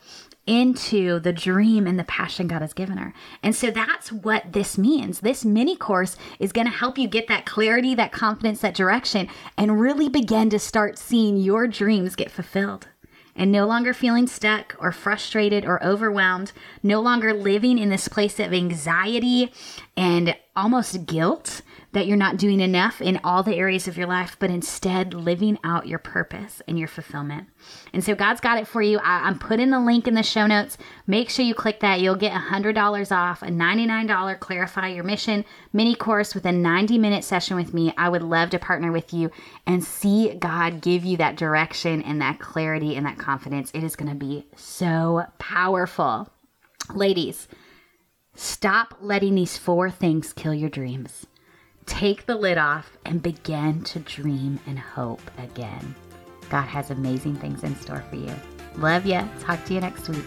into 0.46 1.20
the 1.20 1.34
dream 1.34 1.88
and 1.88 1.98
the 1.98 2.04
passion 2.04 2.48
God 2.48 2.62
has 2.62 2.74
given 2.74 2.98
her. 2.98 3.14
And 3.41 3.56
so 3.56 3.72
that's 3.72 4.12
what 4.12 4.54
this 4.54 4.78
means. 4.78 5.22
This 5.22 5.46
mini 5.46 5.76
course 5.76 6.18
is 6.39 6.52
going 6.52 6.68
to 6.68 6.74
help 6.74 6.98
you 6.98 7.08
get 7.08 7.28
that 7.28 7.46
clarity, 7.46 7.96
that 7.96 8.12
confidence, 8.12 8.62
that 8.62 8.76
direction, 8.76 9.30
and 9.58 9.80
really 9.80 10.10
begin 10.10 10.50
to 10.50 10.60
start 10.60 10.98
seeing 10.98 11.38
your 11.38 11.68
dreams 11.68 12.16
get 12.16 12.32
fulfilled. 12.32 12.88
And 13.36 13.52
no 13.52 13.66
longer 13.66 13.96
feeling 13.96 14.28
stuck 14.28 14.76
or 14.78 14.91
frustrated 14.91 15.66
or 15.66 15.84
overwhelmed, 15.84 16.52
no 16.84 17.02
longer 17.02 17.34
living 17.34 17.80
in 17.80 17.89
this 17.89 18.08
place 18.08 18.39
of 18.39 18.54
anxiety 18.54 19.52
and 19.98 20.36
almost 20.56 21.08
guilt 21.08 21.62
that 21.94 22.08
you're 22.08 22.18
not 22.18 22.38
doing 22.38 22.60
enough 22.60 23.02
in 23.02 23.20
all 23.24 23.44
the 23.44 23.56
areas 23.56 23.88
of 23.88 23.98
your 23.98 24.08
life, 24.08 24.36
but 24.39 24.50
instead 24.50 25.14
living 25.14 25.60
out 25.64 25.88
your 25.88 26.00
purpose 26.00 26.62
and 26.68 26.78
your 26.78 26.88
fulfillment. 26.88 27.48
And 27.94 28.04
so 28.04 28.16
God's 28.16 28.41
got 28.41 28.58
it 28.58 28.68
for 28.68 28.82
you. 28.82 28.98
I, 29.00 29.28
am 29.28 29.38
putting 29.38 29.70
the 29.70 29.80
link 29.80 30.08
in 30.08 30.16
the 30.16 30.24
show 30.24 30.48
notes. 30.48 30.78
Make 31.06 31.30
sure 31.30 31.46
you 31.46 31.54
click 31.54 31.80
that. 31.82 32.02
You'll 32.02 32.16
get 32.16 32.34
$100 32.34 33.12
off, 33.12 33.44
a 33.44 33.48
$99 33.48 34.39
Clarify 34.39 34.88
Your 34.89 35.04
Mission 35.04 35.46
mini 35.72 35.94
course 35.94 36.34
with 36.34 36.46
a 36.46 36.52
90 36.52 36.98
minute 36.98 37.24
session 37.24 37.56
with 37.56 37.74
me. 37.74 37.94
I 37.96 38.10
would 38.10 38.24
love 38.24 38.50
to 38.52 38.60
partner 38.60 38.91
with 38.91 39.14
you 39.14 39.30
and 39.68 39.84
see 39.84 40.34
God 40.34 40.82
give 40.82 41.06
you 41.06 41.18
that 41.18 41.38
direction 41.38 42.02
and 42.02 42.20
that 42.22 42.39
clarity 42.39 42.96
and 42.96 43.06
that 43.06 43.20
confidence. 43.20 43.70
It 43.74 43.84
is 43.84 43.96
going 43.96 44.10
to 44.10 44.16
be 44.16 44.48
so 44.56 45.26
powerful. 45.38 46.28
Ladies, 46.94 47.48
stop 48.34 48.96
letting 49.00 49.36
these 49.36 49.60
four 49.60 49.91
things 49.91 50.34
kill 50.34 50.56
your 50.56 50.70
dreams. 50.70 51.28
Take 51.86 52.25
the 52.25 52.36
lid 52.36 52.57
off 52.57 52.97
and 53.05 53.21
begin 53.21 53.84
to 53.86 53.99
dream 53.99 54.59
and 54.67 54.79
hope 54.79 55.21
again. 55.38 55.95
God 56.49 56.63
has 56.63 56.91
amazing 56.91 57.36
things 57.36 57.63
in 57.63 57.75
store 57.75 58.03
for 58.09 58.15
you. 58.15 58.34
Love 58.77 59.05
ya. 59.05 59.27
Talk 59.39 59.63
to 59.65 59.73
you 59.73 59.81
next 59.81 60.07
week. 60.07 60.23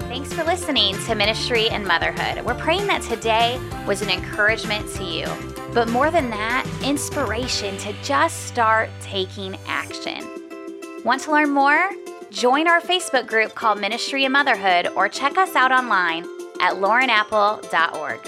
Thanks 0.00 0.32
for 0.32 0.44
listening 0.44 0.96
to 1.06 1.14
Ministry 1.14 1.68
and 1.70 1.86
Motherhood. 1.86 2.44
We're 2.44 2.54
praying 2.54 2.86
that 2.88 3.02
today 3.02 3.58
was 3.86 4.02
an 4.02 4.10
encouragement 4.10 4.88
to 4.94 5.04
you, 5.04 5.26
but 5.72 5.88
more 5.88 6.10
than 6.10 6.30
that, 6.30 6.66
inspiration 6.84 7.76
to 7.78 7.92
just 8.02 8.46
start 8.46 8.90
taking 9.00 9.56
action. 9.66 10.24
Want 11.04 11.22
to 11.22 11.32
learn 11.32 11.50
more? 11.50 11.90
Join 12.30 12.68
our 12.68 12.80
Facebook 12.80 13.26
group 13.26 13.54
called 13.54 13.80
Ministry 13.80 14.24
and 14.24 14.32
Motherhood 14.32 14.88
or 14.88 15.08
check 15.08 15.36
us 15.36 15.54
out 15.56 15.72
online 15.72 16.33
at 16.64 16.76
laurenapple.org. 16.76 18.20